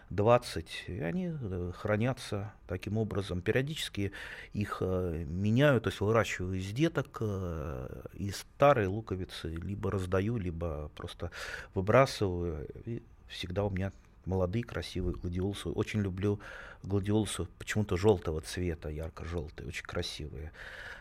20, 0.09 0.85
и 0.87 0.99
они 1.01 1.31
э, 1.31 1.71
хранятся 1.75 2.53
таким 2.67 2.97
образом. 2.97 3.41
Периодически 3.41 4.11
их 4.53 4.77
э, 4.81 5.25
меняю, 5.27 5.81
то 5.81 5.89
есть 5.89 6.01
выращиваю 6.01 6.57
из 6.57 6.71
деток, 6.71 7.17
э, 7.21 8.01
из 8.13 8.37
старой 8.37 8.87
луковицы, 8.87 9.49
либо 9.49 9.91
раздаю, 9.91 10.37
либо 10.37 10.89
просто 10.95 11.31
выбрасываю. 11.75 12.67
И 12.85 13.03
всегда 13.27 13.63
у 13.63 13.69
меня 13.69 13.91
молодые, 14.25 14.63
красивые 14.63 15.15
гладиолусы. 15.15 15.69
Очень 15.69 16.01
люблю 16.01 16.39
гладиолусы 16.81 17.45
почему-то 17.59 17.95
желтого 17.95 18.41
цвета, 18.41 18.89
ярко-желтые, 18.89 19.67
очень 19.67 19.85
красивые. 19.85 20.51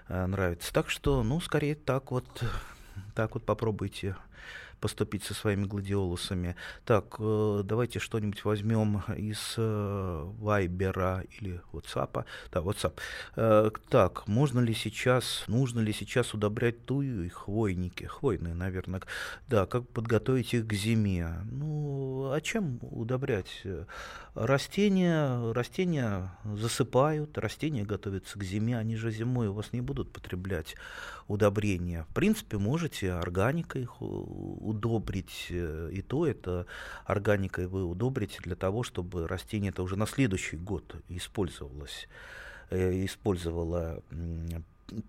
Нравится. 0.09 0.73
Так 0.73 0.89
что, 0.89 1.23
ну, 1.23 1.39
скорее 1.39 1.75
так 1.75 2.13
вот, 2.13 2.43
так 3.15 3.35
вот 3.35 3.45
попробуйте 3.45 4.17
поступить 4.81 5.25
со 5.25 5.35
своими 5.35 5.65
гладиолусами. 5.65 6.57
Так, 6.85 7.17
э, 7.19 7.63
давайте 7.65 7.99
что-нибудь 7.99 8.45
возьмем 8.45 9.03
из 9.17 9.55
э, 9.57 10.25
Вайбера 10.39 11.25
или 11.39 11.61
WhatsApp. 11.73 12.25
Да, 12.53 12.61
WhatsApp. 12.61 12.99
Э, 13.37 13.71
так, 13.89 14.27
можно 14.27 14.61
ли 14.61 14.75
сейчас, 14.75 15.45
нужно 15.47 15.81
ли 15.81 15.93
сейчас 15.93 16.35
удобрять 16.35 16.85
тую 16.85 17.27
и 17.27 17.29
хвойники? 17.29 18.05
Хвойные, 18.05 18.55
наверное. 18.55 19.03
Да, 19.49 19.67
как 19.67 19.89
подготовить 19.89 20.55
их 20.55 20.67
к 20.67 20.73
зиме? 20.73 21.29
Ну, 21.51 22.31
а 22.33 22.41
чем 22.41 22.79
удобрять? 22.83 23.63
Растения, 24.35 25.53
растения 25.53 26.33
засыпают, 26.45 27.37
растения 27.39 27.85
готовятся 27.85 28.39
к 28.39 28.45
зиме, 28.45 28.79
они 28.79 28.97
же 28.97 29.11
зимой 29.11 29.49
у 29.49 29.53
вас 29.53 29.73
не 29.73 29.81
будут 29.81 30.13
потреблять 30.13 30.77
удобрения. 31.27 32.07
В 32.11 32.15
принципе, 32.15 32.59
можете 32.59 33.13
органикой 33.13 33.83
их 33.83 34.01
удобрить, 34.69 35.47
э, 35.51 35.91
и 35.93 36.03
то 36.03 36.27
это 36.27 36.67
органикой 37.05 37.67
вы 37.67 37.85
удобрите 37.85 38.39
для 38.43 38.57
того, 38.57 38.83
чтобы 38.83 39.27
растение 39.27 39.71
это 39.71 39.83
уже 39.83 39.97
на 39.97 40.07
следующий 40.07 40.57
год 40.57 40.97
использовалось, 41.09 42.09
э, 42.71 43.05
использовало 43.05 44.03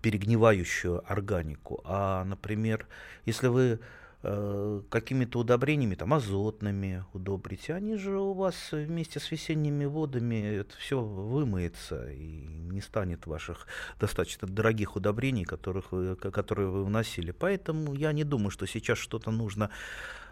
перегнивающую 0.02 1.02
органику. 1.10 1.80
А, 1.84 2.24
например, 2.24 2.86
если 3.26 3.48
вы 3.48 3.80
Э, 4.22 4.82
какими-то 4.90 5.38
удобрениями, 5.38 5.94
там, 5.94 6.12
азотными 6.12 7.06
удобрите, 7.14 7.72
они 7.72 7.96
же 7.96 8.18
у 8.18 8.34
вас 8.34 8.70
вместе 8.70 9.18
с 9.18 9.30
весенними 9.30 9.86
водами 9.86 10.56
это 10.56 10.76
все 10.76 11.00
вымоется 11.00 12.10
и 12.10 12.46
не 12.70 12.82
станет 12.82 13.26
ваших 13.26 13.66
достаточно 13.98 14.46
дорогих 14.46 14.96
удобрений, 14.96 15.44
которых 15.44 15.92
вы, 15.92 16.16
которые 16.16 16.68
вы 16.68 16.84
вносили. 16.84 17.30
Поэтому 17.30 17.94
я 17.94 18.12
не 18.12 18.24
думаю, 18.24 18.50
что 18.50 18.66
сейчас 18.66 18.98
что-то 18.98 19.30
нужно 19.30 19.70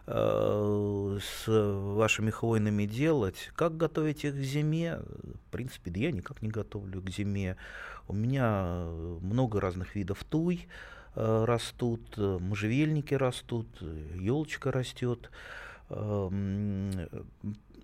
э, 0.06 1.18
с 1.22 1.44
вашими 1.46 2.28
хвойными 2.28 2.84
делать. 2.84 3.50
Как 3.54 3.78
готовить 3.78 4.22
их 4.22 4.34
к 4.34 4.42
зиме? 4.42 4.98
В 4.98 5.50
принципе, 5.50 5.90
да 5.90 6.00
я 6.00 6.12
никак 6.12 6.42
не 6.42 6.50
готовлю 6.50 7.00
к 7.00 7.08
зиме. 7.08 7.56
У 8.06 8.12
меня 8.12 8.84
много 9.22 9.62
разных 9.62 9.94
видов 9.94 10.24
туй. 10.24 10.68
Э, 11.14 11.44
растут, 11.46 12.14
э, 12.16 12.38
можжевельники 12.40 13.14
растут, 13.14 13.66
елочка 14.14 14.70
растет. 14.70 15.30
Эм, 15.90 16.92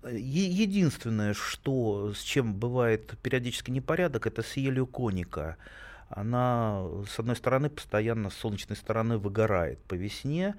единственное, 0.03 1.33
что 1.33 2.13
с 2.13 2.21
чем 2.21 2.53
бывает 2.53 3.17
периодически 3.21 3.71
непорядок, 3.71 4.27
это 4.27 4.43
с 4.43 4.55
елью 4.55 4.85
коника. 4.85 5.57
Она, 6.09 6.85
с 7.09 7.19
одной 7.19 7.35
стороны, 7.35 7.69
постоянно 7.69 8.29
с 8.29 8.35
солнечной 8.35 8.77
стороны 8.77 9.17
выгорает 9.17 9.79
по 9.79 9.95
весне, 9.95 10.55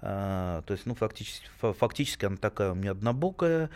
то 0.00 0.64
есть, 0.68 0.86
ну, 0.86 0.94
фактически, 0.94 1.48
фактически 1.60 2.24
она 2.24 2.36
такая 2.36 2.72
у 2.72 2.74
меня 2.74 2.92
однобокая 2.92 3.70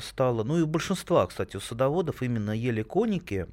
стала. 0.00 0.42
Ну 0.44 0.58
и 0.58 0.62
у 0.62 0.66
большинства, 0.66 1.26
кстати, 1.26 1.56
у 1.56 1.60
садоводов 1.60 2.22
именно 2.22 2.50
ели 2.50 2.82
коники, 2.82 3.46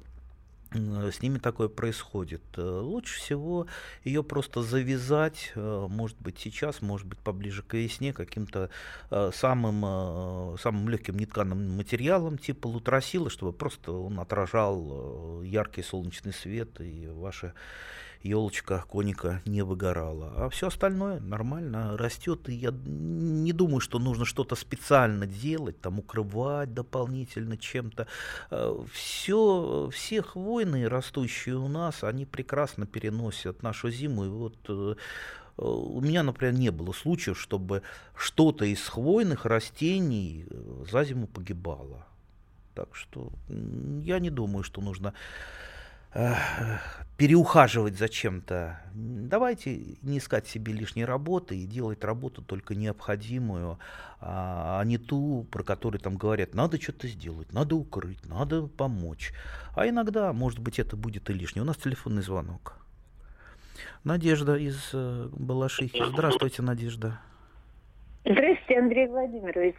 с 0.72 1.22
ними 1.22 1.38
такое 1.38 1.68
происходит. 1.68 2.42
Э, 2.56 2.62
лучше 2.62 3.18
всего 3.18 3.66
ее 4.04 4.22
просто 4.22 4.62
завязать, 4.62 5.52
э, 5.54 5.86
может 5.88 6.20
быть 6.20 6.38
сейчас, 6.38 6.82
может 6.82 7.06
быть 7.06 7.18
поближе 7.18 7.62
к 7.62 7.74
весне, 7.74 8.12
каким-то 8.12 8.68
э, 9.10 9.30
самым, 9.34 10.58
самым 10.58 10.88
легким 10.88 11.18
нетканым 11.18 11.76
материалом 11.76 12.36
типа 12.36 12.66
лутросила, 12.66 13.30
чтобы 13.30 13.52
просто 13.52 13.92
он 13.92 14.20
отражал 14.20 15.42
яркий 15.42 15.82
солнечный 15.82 16.32
свет 16.32 16.80
и 16.80 17.08
ваши 17.08 17.54
елочка 18.22 18.84
коника 18.88 19.42
не 19.44 19.62
выгорала. 19.62 20.32
А 20.36 20.48
все 20.48 20.68
остальное 20.68 21.20
нормально 21.20 21.96
растет. 21.96 22.48
И 22.48 22.54
я 22.54 22.70
не 22.72 23.52
думаю, 23.52 23.80
что 23.80 23.98
нужно 23.98 24.24
что-то 24.24 24.56
специально 24.56 25.26
делать, 25.26 25.80
там 25.80 25.98
укрывать 25.98 26.74
дополнительно 26.74 27.56
чем-то. 27.56 28.06
Все, 28.92 29.88
э, 29.88 29.92
все 29.92 30.22
хвойные 30.22 30.88
растущие 30.88 31.56
у 31.56 31.68
нас, 31.68 32.04
они 32.04 32.26
прекрасно 32.26 32.86
переносят 32.86 33.62
нашу 33.62 33.90
зиму. 33.90 34.24
И 34.24 34.28
вот 34.28 34.56
э, 34.68 34.94
у 35.58 36.00
меня, 36.00 36.22
например, 36.22 36.54
не 36.54 36.70
было 36.70 36.92
случаев, 36.92 37.38
чтобы 37.38 37.82
что-то 38.14 38.64
из 38.64 38.86
хвойных 38.86 39.44
растений 39.44 40.46
э, 40.48 40.84
за 40.90 41.04
зиму 41.04 41.26
погибало. 41.26 42.06
Так 42.74 42.94
что 42.94 43.32
я 44.04 44.20
не 44.20 44.30
думаю, 44.30 44.62
что 44.62 44.80
нужно 44.80 45.12
переухаживать 47.18 47.98
за 47.98 48.08
чем-то. 48.08 48.80
Давайте 48.94 49.96
не 50.02 50.18
искать 50.18 50.46
себе 50.46 50.72
лишней 50.72 51.04
работы 51.04 51.56
и 51.56 51.66
делать 51.66 52.04
работу 52.04 52.42
только 52.42 52.76
необходимую, 52.76 53.78
а, 54.20 54.78
а 54.80 54.84
не 54.84 54.98
ту, 54.98 55.44
про 55.50 55.64
которую 55.64 56.00
там 56.00 56.16
говорят, 56.16 56.54
надо 56.54 56.80
что-то 56.80 57.08
сделать, 57.08 57.52
надо 57.52 57.74
укрыть, 57.74 58.24
надо 58.24 58.68
помочь. 58.68 59.32
А 59.74 59.88
иногда, 59.88 60.32
может 60.32 60.60
быть, 60.60 60.78
это 60.78 60.96
будет 60.96 61.28
и 61.28 61.32
лишнее. 61.32 61.64
У 61.64 61.66
нас 61.66 61.76
телефонный 61.76 62.22
звонок. 62.22 62.76
Надежда 64.04 64.54
из 64.56 64.90
э, 64.92 65.28
Балашихи. 65.32 66.02
Здравствуйте, 66.04 66.62
Надежда. 66.62 67.18
Здравствуйте, 68.24 68.78
Андрей 68.78 69.08
Владимирович. 69.08 69.76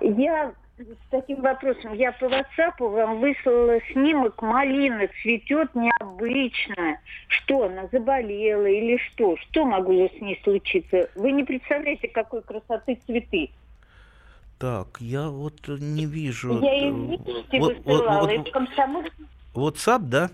Я 0.00 0.54
с 0.78 1.10
таким 1.10 1.40
вопросом. 1.40 1.94
Я 1.94 2.12
по 2.12 2.26
WhatsApp 2.26 2.74
вам 2.78 3.20
выслала 3.20 3.80
снимок 3.92 4.40
малины. 4.42 5.08
Цветет 5.22 5.74
необычно. 5.74 6.98
Что, 7.28 7.64
она 7.64 7.88
заболела 7.90 8.66
или 8.66 8.98
что? 8.98 9.36
Что 9.36 9.64
могло 9.64 10.08
с 10.08 10.20
ней 10.20 10.38
случиться? 10.44 11.08
Вы 11.14 11.32
не 11.32 11.44
представляете, 11.44 12.08
какой 12.08 12.42
красоты 12.42 12.98
цветы. 13.06 13.50
Так, 14.58 14.98
я 15.00 15.28
вот 15.28 15.68
не 15.68 16.06
вижу. 16.06 16.60
Я 16.62 16.88
из 16.88 16.94
Витебски 16.94 17.58
вот, 17.58 17.76
высылала, 17.78 18.26
вот, 18.26 18.38
вот, 18.38 18.50
комсомол... 18.50 19.02
WhatsApp, 19.54 20.00
да? 20.00 20.30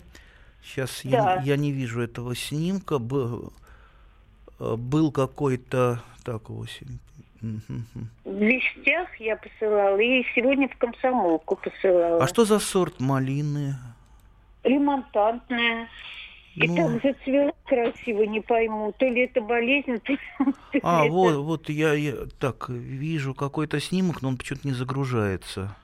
Сейчас 0.63 1.01
да. 1.05 1.37
я, 1.37 1.43
я 1.43 1.57
не 1.57 1.73
вижу 1.73 2.03
этого 2.03 2.35
снимка. 2.37 2.99
Был, 2.99 3.53
э, 4.59 4.77
был 4.77 5.11
какой-то... 5.13 6.01
Так, 6.25 6.51
8, 6.51 6.87
в 7.43 8.35
вещах 8.35 9.09
я 9.19 9.37
посылала, 9.37 9.99
и 9.99 10.25
сегодня 10.35 10.69
в 10.69 10.77
комсомолку 10.77 11.57
посылала. 11.57 12.23
А 12.23 12.29
что 12.29 12.45
за 12.45 12.59
сорт 12.61 13.01
малины? 13.01 13.75
Ремонтантная. 14.63 15.89
И 16.55 16.69
ну... 16.69 16.77
так 16.77 17.03
зацвела 17.03 17.53
красиво, 17.65 18.23
не 18.23 18.41
пойму, 18.41 18.93
то 18.97 19.07
ли 19.07 19.23
это 19.23 19.41
болезнь, 19.41 19.99
то 20.01 20.13
ли... 20.13 20.19
А, 20.83 21.05
вот, 21.07 21.37
вот 21.37 21.69
я, 21.69 21.95
я 21.95 22.13
так 22.39 22.69
вижу 22.69 23.35
какой-то 23.35 23.81
снимок, 23.81 24.23
но 24.23 24.29
он 24.29 24.37
почему-то 24.37 24.69
не 24.69 24.75
загружается. 24.75 25.75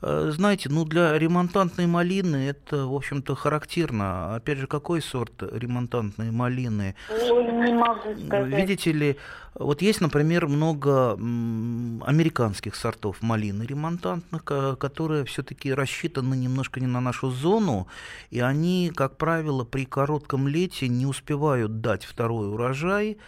Э, 0.00 0.30
знаете, 0.32 0.68
ну 0.70 0.84
для 0.84 1.18
ремонтантной 1.18 1.86
малины 1.86 2.48
это, 2.48 2.86
в 2.86 2.94
общем-то, 2.94 3.34
характерно. 3.34 4.36
Опять 4.36 4.58
же, 4.58 4.66
какой 4.66 5.02
сорт 5.02 5.42
ремонтантной 5.42 6.30
малины? 6.30 6.94
Ой, 7.10 7.44
не 7.44 7.72
могу 7.72 8.14
сказать. 8.14 8.54
Видите 8.54 8.92
ли, 8.92 9.16
вот 9.54 9.82
есть, 9.82 10.00
например, 10.00 10.46
много 10.46 11.12
американских 11.14 12.76
сортов 12.76 13.22
малины 13.22 13.64
ремонтантных, 13.64 14.44
которые 14.44 15.24
все-таки 15.24 15.72
рассчитаны 15.72 16.34
немножко 16.36 16.78
не 16.78 16.86
на 16.86 17.00
нашу 17.00 17.30
зону, 17.30 17.88
и 18.30 18.38
они, 18.38 18.92
как 18.94 19.16
правило, 19.16 19.64
при 19.64 19.84
коротком 19.84 20.46
лете 20.46 20.88
не 20.88 21.06
успевают 21.06 21.80
дать 21.80 22.04
второй 22.04 22.48
урожай, 22.48 23.16
Э, 23.16 23.22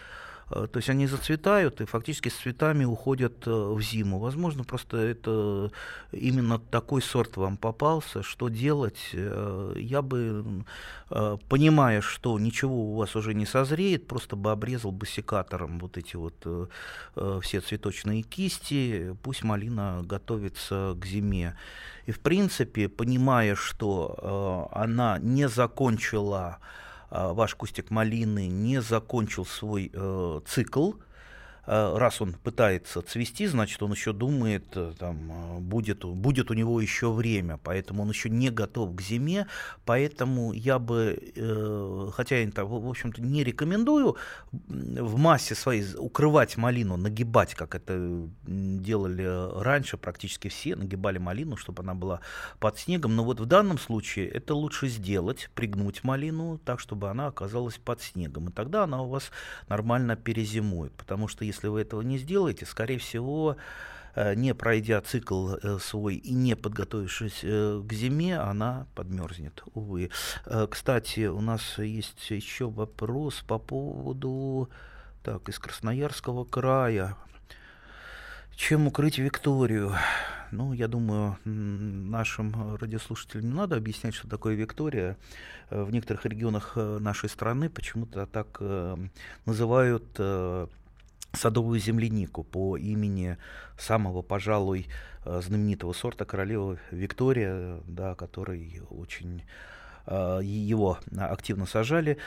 то 0.50 0.70
есть 0.74 0.90
они 0.90 1.06
зацветают 1.06 1.80
и 1.80 1.84
фактически 1.84 2.28
с 2.28 2.34
цветами 2.34 2.84
уходят 2.84 3.46
э, 3.46 3.50
в 3.50 3.80
зиму. 3.80 4.18
Возможно, 4.18 4.64
просто 4.64 4.96
это 4.96 5.70
именно 6.10 6.58
такой 6.58 7.02
сорт 7.02 7.36
вам 7.36 7.56
попался. 7.56 8.24
Что 8.24 8.48
делать? 8.48 9.10
Э, 9.12 9.74
я 9.76 10.02
бы, 10.02 10.64
понимая, 11.48 12.00
что 12.00 12.38
ничего 12.38 12.92
у 12.92 12.96
вас 12.96 13.14
уже 13.14 13.32
не 13.32 13.46
созреет, 13.46 14.08
просто 14.08 14.34
бы 14.34 14.50
обрезал 14.50 14.90
бы 14.90 15.06
секатором 15.06 15.78
вот 15.78 15.96
эти 15.96 16.16
вот 16.16 16.70
все 17.42 17.60
цветочные 17.60 18.22
кисти. 18.22 19.16
Пусть 19.22 19.44
малина 19.44 20.02
готовится 20.04 20.96
к 21.00 21.06
зиме. 21.06 21.56
И 22.06 22.12
в 22.12 22.18
принципе, 22.20 22.88
понимая, 22.88 23.54
что 23.54 24.68
она 24.72 25.18
не 25.20 25.48
закончила 25.48 26.58
ваш 27.10 27.54
кустик 27.54 27.90
малины 27.90 28.46
не 28.46 28.80
закончил 28.80 29.44
свой 29.44 29.90
э, 29.92 30.40
цикл, 30.46 30.92
Э, 30.92 31.09
раз 31.66 32.20
он 32.20 32.34
пытается 32.34 33.02
цвести, 33.02 33.46
значит, 33.46 33.82
он 33.82 33.92
еще 33.92 34.12
думает, 34.12 34.64
э, 34.74 34.92
там, 34.98 35.30
э, 35.30 35.58
будет, 35.60 36.04
будет 36.04 36.50
у 36.50 36.54
него 36.54 36.80
еще 36.80 37.12
время, 37.12 37.58
поэтому 37.62 38.02
он 38.02 38.08
еще 38.08 38.30
не 38.30 38.50
готов 38.50 38.94
к 38.94 39.00
зиме, 39.00 39.46
поэтому 39.84 40.52
я 40.52 40.78
бы, 40.78 42.12
хотя 42.14 42.38
я 42.38 42.50
в 42.64 42.88
общем-то, 42.88 43.22
не 43.22 43.44
рекомендую 43.44 44.16
в 44.50 45.16
массе 45.16 45.54
своей 45.54 45.84
укрывать 45.96 46.56
малину, 46.56 46.96
нагибать, 46.96 47.54
как 47.54 47.74
это 47.74 48.28
делали 48.46 49.62
раньше, 49.62 49.96
практически 49.96 50.48
все 50.48 50.76
нагибали 50.76 51.18
малину, 51.18 51.56
чтобы 51.56 51.82
она 51.82 51.94
была 51.94 52.20
под 52.58 52.78
снегом, 52.78 53.16
но 53.16 53.24
вот 53.24 53.40
в 53.40 53.46
данном 53.46 53.78
случае 53.78 54.28
это 54.28 54.54
лучше 54.54 54.88
сделать, 54.88 55.50
пригнуть 55.54 56.04
малину 56.04 56.58
так, 56.64 56.80
чтобы 56.80 57.10
она 57.10 57.28
оказалась 57.28 57.78
под 57.78 58.00
снегом, 58.00 58.48
и 58.48 58.52
тогда 58.52 58.84
она 58.84 59.02
у 59.02 59.08
вас 59.08 59.30
нормально 59.68 60.16
перезимует, 60.16 60.92
потому 60.92 61.28
что 61.28 61.44
если 61.50 61.68
вы 61.68 61.82
этого 61.82 62.02
не 62.02 62.18
сделаете, 62.18 62.66
скорее 62.66 62.98
всего, 62.98 63.56
Э, 64.14 64.34
не 64.34 64.54
пройдя 64.54 65.00
цикл 65.00 65.54
э, 65.54 65.78
свой 65.78 66.16
и 66.16 66.32
не 66.32 66.56
подготовившись 66.56 67.40
э, 67.42 67.82
к 67.84 67.92
зиме, 67.92 68.38
она 68.38 68.86
подмерзнет, 68.94 69.62
увы. 69.74 70.10
Кстати, 70.68 71.26
у 71.26 71.40
нас 71.40 71.78
есть 71.78 72.30
еще 72.30 72.68
вопрос 72.68 73.42
по 73.46 73.58
поводу 73.58 74.68
так, 75.22 75.48
из 75.48 75.58
Красноярского 75.58 76.44
края. 76.44 77.16
Чем 78.56 78.88
укрыть 78.88 79.18
Викторию? 79.18 79.94
Ну, 80.50 80.72
я 80.72 80.88
думаю, 80.88 81.38
нашим 81.44 82.76
радиослушателям 82.76 83.46
не 83.46 83.54
надо 83.54 83.76
объяснять, 83.76 84.14
что 84.14 84.28
такое 84.28 84.54
Виктория. 84.54 85.16
В 85.70 85.92
некоторых 85.92 86.26
регионах 86.26 86.72
нашей 86.74 87.28
страны 87.28 87.70
почему-то 87.70 88.26
так 88.26 88.60
называют 89.46 90.04
садовую 91.32 91.78
землянику 91.80 92.42
по 92.42 92.76
имени 92.76 93.36
самого, 93.78 94.22
пожалуй, 94.22 94.86
э, 95.24 95.40
знаменитого 95.44 95.92
сорта 95.92 96.24
королевы 96.24 96.78
Виктория, 96.90 97.78
да, 97.86 98.14
который 98.14 98.82
очень 98.90 99.44
э, 100.06 100.40
его 100.42 100.98
активно 101.18 101.66
сажали 101.66 102.18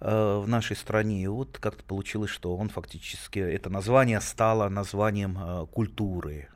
э, 0.00 0.42
в 0.44 0.48
нашей 0.48 0.76
стране. 0.76 1.22
И 1.22 1.26
вот 1.26 1.58
как-то 1.60 1.82
получилось, 1.84 2.30
что 2.30 2.56
он 2.56 2.68
фактически, 2.68 3.38
это 3.38 3.70
название 3.70 4.20
стало 4.20 4.68
названием 4.68 5.66
культуры. 5.68 6.48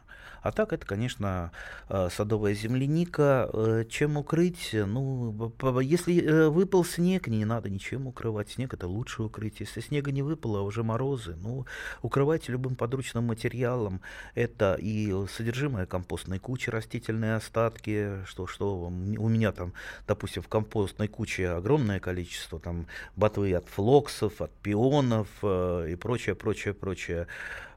А 0.43 0.53
так 0.53 0.73
это, 0.73 0.87
конечно, 0.87 1.53
э, 1.89 2.09
садовая 2.11 2.55
земляника. 2.55 3.49
Э, 3.53 3.85
чем 3.89 4.17
укрыть? 4.17 4.71
Ну, 4.73 5.53
если 5.81 6.23
э, 6.23 6.49
выпал 6.49 6.85
снег, 6.85 7.27
не 7.29 7.45
надо 7.45 7.69
ничем 7.69 8.07
укрывать. 8.07 8.51
Снег 8.51 8.75
это 8.75 8.87
лучше 8.87 9.23
укрыть. 9.23 9.61
Если 9.61 9.81
снега 9.81 10.13
не 10.13 10.23
выпало, 10.23 10.61
а 10.61 10.63
уже 10.63 10.83
морозы, 10.83 11.37
ну, 11.37 11.67
укрывайте 12.03 12.53
любым 12.53 12.77
подручным 12.77 13.25
материалом. 13.25 14.01
Это 14.35 14.77
и 14.79 15.13
содержимое 15.29 15.87
компостной 15.87 16.39
кучи, 16.39 16.71
растительные 16.71 17.37
остатки, 17.37 18.25
что, 18.27 18.47
что 18.47 18.87
у 18.87 19.29
меня 19.29 19.53
там, 19.53 19.73
допустим, 20.07 20.43
в 20.43 20.49
компостной 20.49 21.09
куче 21.09 21.49
огромное 21.49 22.01
количество 22.01 22.61
там 22.61 22.87
ботвы 23.17 23.55
от 23.55 23.69
флоксов, 23.69 24.41
от 24.41 24.53
пионов 24.53 25.29
и 25.43 25.97
прочее, 26.01 26.35
прочее, 26.35 26.75
прочее. 26.75 27.27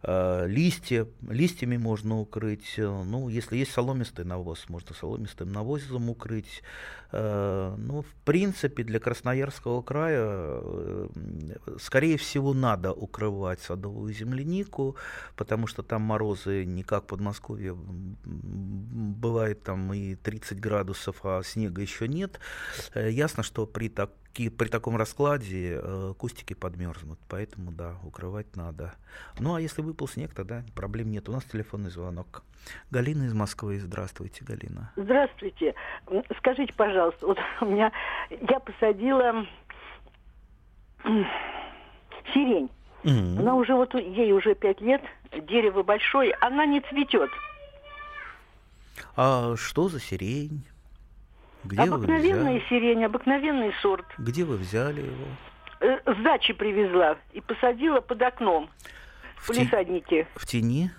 Э, 0.01 0.45
листья, 0.47 1.07
листьями 1.27 1.77
можно 1.77 2.19
укрыть. 2.19 2.75
Э, 2.77 3.03
ну, 3.03 3.27
если 3.27 3.57
есть 3.57 3.71
соломистый 3.71 4.23
навоз, 4.23 4.69
можно 4.69 4.95
соломистым 4.95 5.51
навозом 5.51 6.09
укрыть. 6.09 6.63
Э, 7.11 7.75
ну, 7.77 8.03
в 8.03 8.13
принципе, 8.23 8.83
для 8.83 8.99
Красноярского 8.99 9.81
края, 9.81 10.61
скорее 11.79 12.17
всего, 12.17 12.53
надо 12.53 12.93
укрывать 12.93 13.59
садовую 13.59 14.13
землянику, 14.13 14.95
потому 15.35 15.67
что 15.67 15.83
там 15.83 16.01
морозы 16.03 16.63
не 16.63 16.83
как 16.83 17.03
в 17.03 17.07
Подмосковье, 17.07 17.75
бывает 17.75 19.63
там 19.63 19.93
и 19.93 20.15
30 20.15 20.59
градусов, 20.61 21.25
а 21.25 21.41
снега 21.43 21.81
еще 21.81 22.07
нет. 22.07 22.39
Ясно, 22.95 23.43
что 23.43 23.65
при 23.65 23.89
так 23.89 24.11
при 24.33 24.67
таком 24.67 24.95
раскладе 24.95 25.79
э, 25.81 26.13
кустики 26.17 26.53
подмерзнут, 26.53 27.19
поэтому 27.27 27.71
да, 27.71 27.95
укрывать 28.03 28.55
надо. 28.55 28.93
Ну 29.39 29.55
а 29.55 29.61
если 29.61 29.81
выпал 29.81 30.07
снег, 30.07 30.33
тогда 30.33 30.63
проблем 30.75 31.11
нет. 31.11 31.27
У 31.27 31.31
нас 31.31 31.43
телефонный 31.43 31.89
звонок. 31.89 32.43
Галина 32.91 33.23
из 33.23 33.33
Москвы. 33.33 33.79
Здравствуйте, 33.79 34.45
Галина. 34.45 34.91
Здравствуйте. 34.95 35.75
Скажите, 36.37 36.73
пожалуйста, 36.73 37.27
вот 37.27 37.37
у 37.61 37.65
меня 37.65 37.91
я 38.29 38.59
посадила 38.59 39.45
сирень. 42.33 42.69
Mm-hmm. 43.03 43.39
Она 43.39 43.55
уже 43.55 43.73
вот 43.73 43.93
ей 43.95 44.31
уже 44.33 44.55
пять 44.55 44.81
лет, 44.81 45.01
дерево 45.31 45.83
большое, 45.83 46.33
она 46.41 46.65
не 46.65 46.81
цветет. 46.81 47.29
А 49.15 49.55
что 49.55 49.87
за 49.87 49.99
сирень? 49.99 50.65
Где 51.63 51.81
Обыкновенная 51.81 52.61
сирень, 52.69 53.03
обыкновенный 53.03 53.73
сорт. 53.81 54.05
Где 54.17 54.43
вы 54.43 54.57
взяли 54.57 55.01
его? 55.01 55.27
Э, 55.81 55.99
с 56.05 56.23
дачи 56.23 56.53
привезла 56.53 57.17
и 57.33 57.41
посадила 57.41 58.01
под 58.01 58.21
окном 58.21 58.69
в, 59.37 59.49
в 59.49 59.53
те... 59.53 60.27
В 60.35 60.45
тени? 60.45 60.91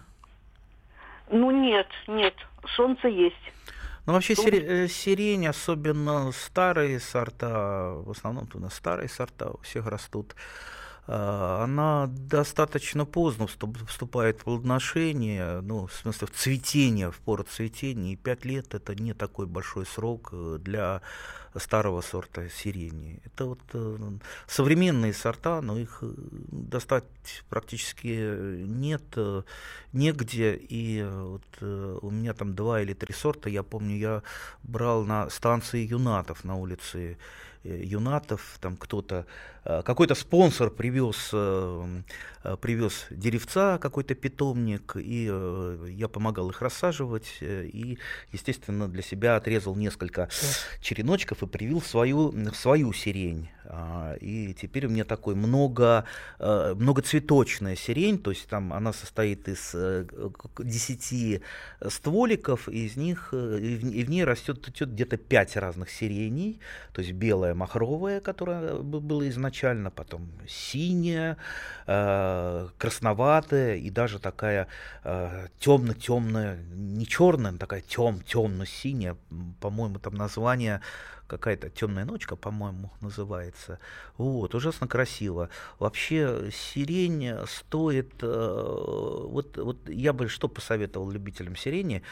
Ну 1.30 1.50
нет, 1.50 1.88
нет, 2.08 2.34
солнце 2.76 3.08
есть. 3.08 3.36
Ну, 4.06 4.14
вообще 4.14 4.34
сирень, 4.34 4.88
сирень, 4.88 5.46
особенно 5.46 6.32
старые 6.32 6.98
сорта, 6.98 7.92
в 7.94 8.10
основном 8.10 8.48
у 8.54 8.58
нас 8.58 8.74
старые 8.74 9.08
сорта 9.08 9.50
у 9.50 9.58
всех 9.58 9.86
растут, 9.86 10.34
она 11.06 12.06
достаточно 12.08 13.04
поздно 13.04 13.46
вступает 13.46 14.40
в 14.40 14.44
плодоношение, 14.44 15.60
ну, 15.60 15.86
в 15.86 15.92
смысле, 15.92 16.28
в 16.28 16.30
цветение, 16.30 17.10
в 17.10 17.18
пору 17.18 17.42
цветения, 17.42 18.12
и 18.12 18.16
пять 18.16 18.44
лет 18.44 18.74
это 18.74 18.94
не 18.94 19.12
такой 19.12 19.46
большой 19.46 19.86
срок 19.86 20.28
э, 20.32 20.58
для 20.60 21.02
старого 21.56 22.00
сорта 22.00 22.48
сирени. 22.48 23.20
Это 23.24 23.46
вот 23.46 23.60
э, 23.72 23.98
современные 24.46 25.12
сорта, 25.12 25.60
но 25.62 25.78
их 25.78 25.98
э, 26.02 26.12
достать 26.52 27.04
практически 27.48 28.62
нет, 28.64 29.02
негде, 29.92 30.54
и 30.54 31.02
вот 31.02 31.42
у 31.60 32.10
меня 32.10 32.34
там 32.34 32.54
два 32.54 32.82
или 32.82 32.94
три 32.94 33.12
сорта, 33.12 33.50
я 33.50 33.62
помню, 33.62 33.96
я 33.96 34.22
брал 34.62 35.04
на 35.04 35.28
станции 35.28 35.84
юнатов 35.84 36.44
на 36.44 36.54
улице 36.54 37.18
юнатов, 37.64 38.58
там 38.60 38.76
кто-то, 38.76 39.26
э, 39.64 39.82
какой-то 39.82 40.14
спонсор 40.14 40.70
привез, 40.70 41.30
э, 41.32 42.02
э, 42.44 42.56
привез 42.56 43.06
деревца, 43.10 43.78
какой-то 43.78 44.14
питомник, 44.14 44.96
и 44.96 45.24
я 45.88 46.08
помогал 46.08 46.50
их 46.50 46.62
рассаживать, 46.62 47.38
и, 47.40 47.98
естественно, 48.32 48.88
для 48.88 49.02
себя 49.02 49.36
отрезал 49.36 49.76
несколько 49.76 50.28
череночков 50.80 51.42
и 51.42 51.46
привил 51.46 51.82
свою, 51.82 52.32
свою 52.54 52.92
сирень. 52.92 53.50
А, 53.72 54.14
и 54.20 54.52
теперь 54.54 54.86
у 54.86 54.90
меня 54.90 55.04
такой 55.04 55.36
много, 55.36 56.04
многоцветочная 56.38 57.76
сирень, 57.76 58.18
то 58.18 58.30
есть 58.30 58.48
там 58.48 58.72
она 58.72 58.92
состоит 58.92 59.48
из 59.48 59.76
10 60.58 61.42
стволиков, 61.88 62.68
и 62.68 62.86
из 62.86 62.96
них, 62.96 63.32
и 63.32 64.04
в 64.04 64.10
ней 64.10 64.24
растет 64.24 64.68
где-то 64.80 65.16
5 65.16 65.56
разных 65.56 65.90
сиреней, 65.90 66.58
то 66.92 67.00
есть 67.00 67.12
белая 67.12 67.54
махровая, 67.54 68.20
которая 68.20 68.78
была 68.78 69.28
изначально, 69.28 69.90
потом 69.90 70.28
синяя, 70.48 71.36
э, 71.86 72.68
красноватая 72.78 73.76
и 73.76 73.90
даже 73.90 74.18
такая 74.18 74.66
э, 75.04 75.46
темно-темная, 75.58 76.58
не 76.72 77.06
черная, 77.06 77.52
но 77.52 77.58
такая 77.58 77.82
тем, 77.82 78.20
темно-синяя, 78.20 79.16
по-моему, 79.60 79.98
там 79.98 80.14
название 80.14 80.80
какая-то 81.30 81.70
темная 81.70 82.04
ночка, 82.04 82.34
по-моему, 82.34 82.90
называется. 83.00 83.78
Вот, 84.16 84.54
ужасно 84.56 84.88
красиво. 84.88 85.48
Вообще 85.78 86.50
сирень 86.52 87.36
стоит, 87.46 88.14
э, 88.20 89.26
вот, 89.28 89.56
вот 89.56 89.88
я 89.88 90.12
бы 90.12 90.28
что 90.28 90.48
посоветовал 90.48 91.08
любителям 91.10 91.54
сирени, 91.54 92.02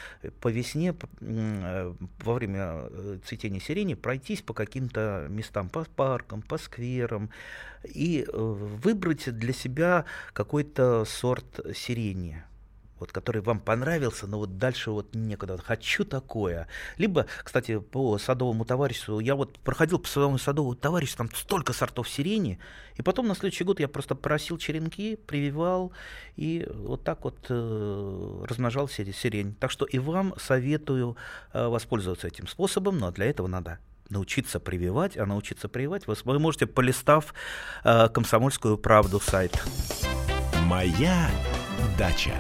по 0.41 0.49
весне, 0.49 0.95
э, 1.21 1.95
во 2.23 2.35
время 2.35 2.89
э, 2.91 3.19
цветения 3.25 3.61
сирени 3.61 3.95
пройтись 3.95 4.43
по 4.43 4.55
каким-то 4.55 5.27
местам, 5.29 5.69
по 5.69 5.85
паркам, 5.85 6.43
по 6.43 6.57
скверам, 6.57 7.31
и 7.83 8.25
выбрать 8.33 9.37
для 9.37 9.53
себя 9.53 10.05
какой-то 10.33 11.05
сорт 11.05 11.61
сирени 11.75 12.45
вот, 13.01 13.13
который 13.13 13.43
вам 13.43 13.61
понравился, 13.61 14.27
но 14.27 14.39
вот 14.39 14.59
дальше 14.59 14.91
вот 14.91 15.15
некуда. 15.15 15.59
Хочу 15.59 16.05
такое. 16.05 16.69
Либо, 16.97 17.27
кстати, 17.43 17.79
по 17.79 18.19
садовому 18.19 18.65
товариществу, 18.65 19.21
я 19.21 19.35
вот 19.35 19.59
проходил 19.59 19.99
по 19.99 20.09
своему 20.09 20.39
садовому 20.39 20.75
товариществу, 20.75 21.27
там 21.27 21.35
столько 21.35 21.73
сортов 21.73 22.09
сирени, 22.09 22.59
и 22.97 23.03
потом 23.03 23.29
на 23.29 23.35
следующий 23.35 23.65
год 23.65 23.81
я 23.81 23.89
просто 23.89 24.15
просил 24.15 24.59
черенки, 24.59 25.17
прививал, 25.17 25.93
и 26.37 26.69
вот 26.73 27.05
так 27.05 27.25
вот 27.25 27.37
э, 27.49 28.45
размножал 28.49 28.89
сирень. 28.89 29.55
Так 29.55 29.71
что 29.71 29.85
и 29.85 29.99
вам 29.99 30.35
советую 30.39 31.17
э, 31.53 31.67
воспользоваться 31.67 32.27
этим 32.27 32.47
способом, 32.47 32.99
но 32.99 33.11
для 33.11 33.27
этого 33.27 33.47
надо 33.47 33.79
научиться 34.11 34.61
прививать, 34.61 35.17
а 35.17 35.27
научиться 35.27 35.69
прививать 35.69 36.07
вы, 36.07 36.15
вы 36.25 36.39
можете, 36.39 36.67
полистав 36.67 37.35
э, 37.85 38.09
«Комсомольскую 38.09 38.79
правду» 38.79 39.21
сайт. 39.21 39.63
«Моя 40.65 41.31
дача». 41.99 42.35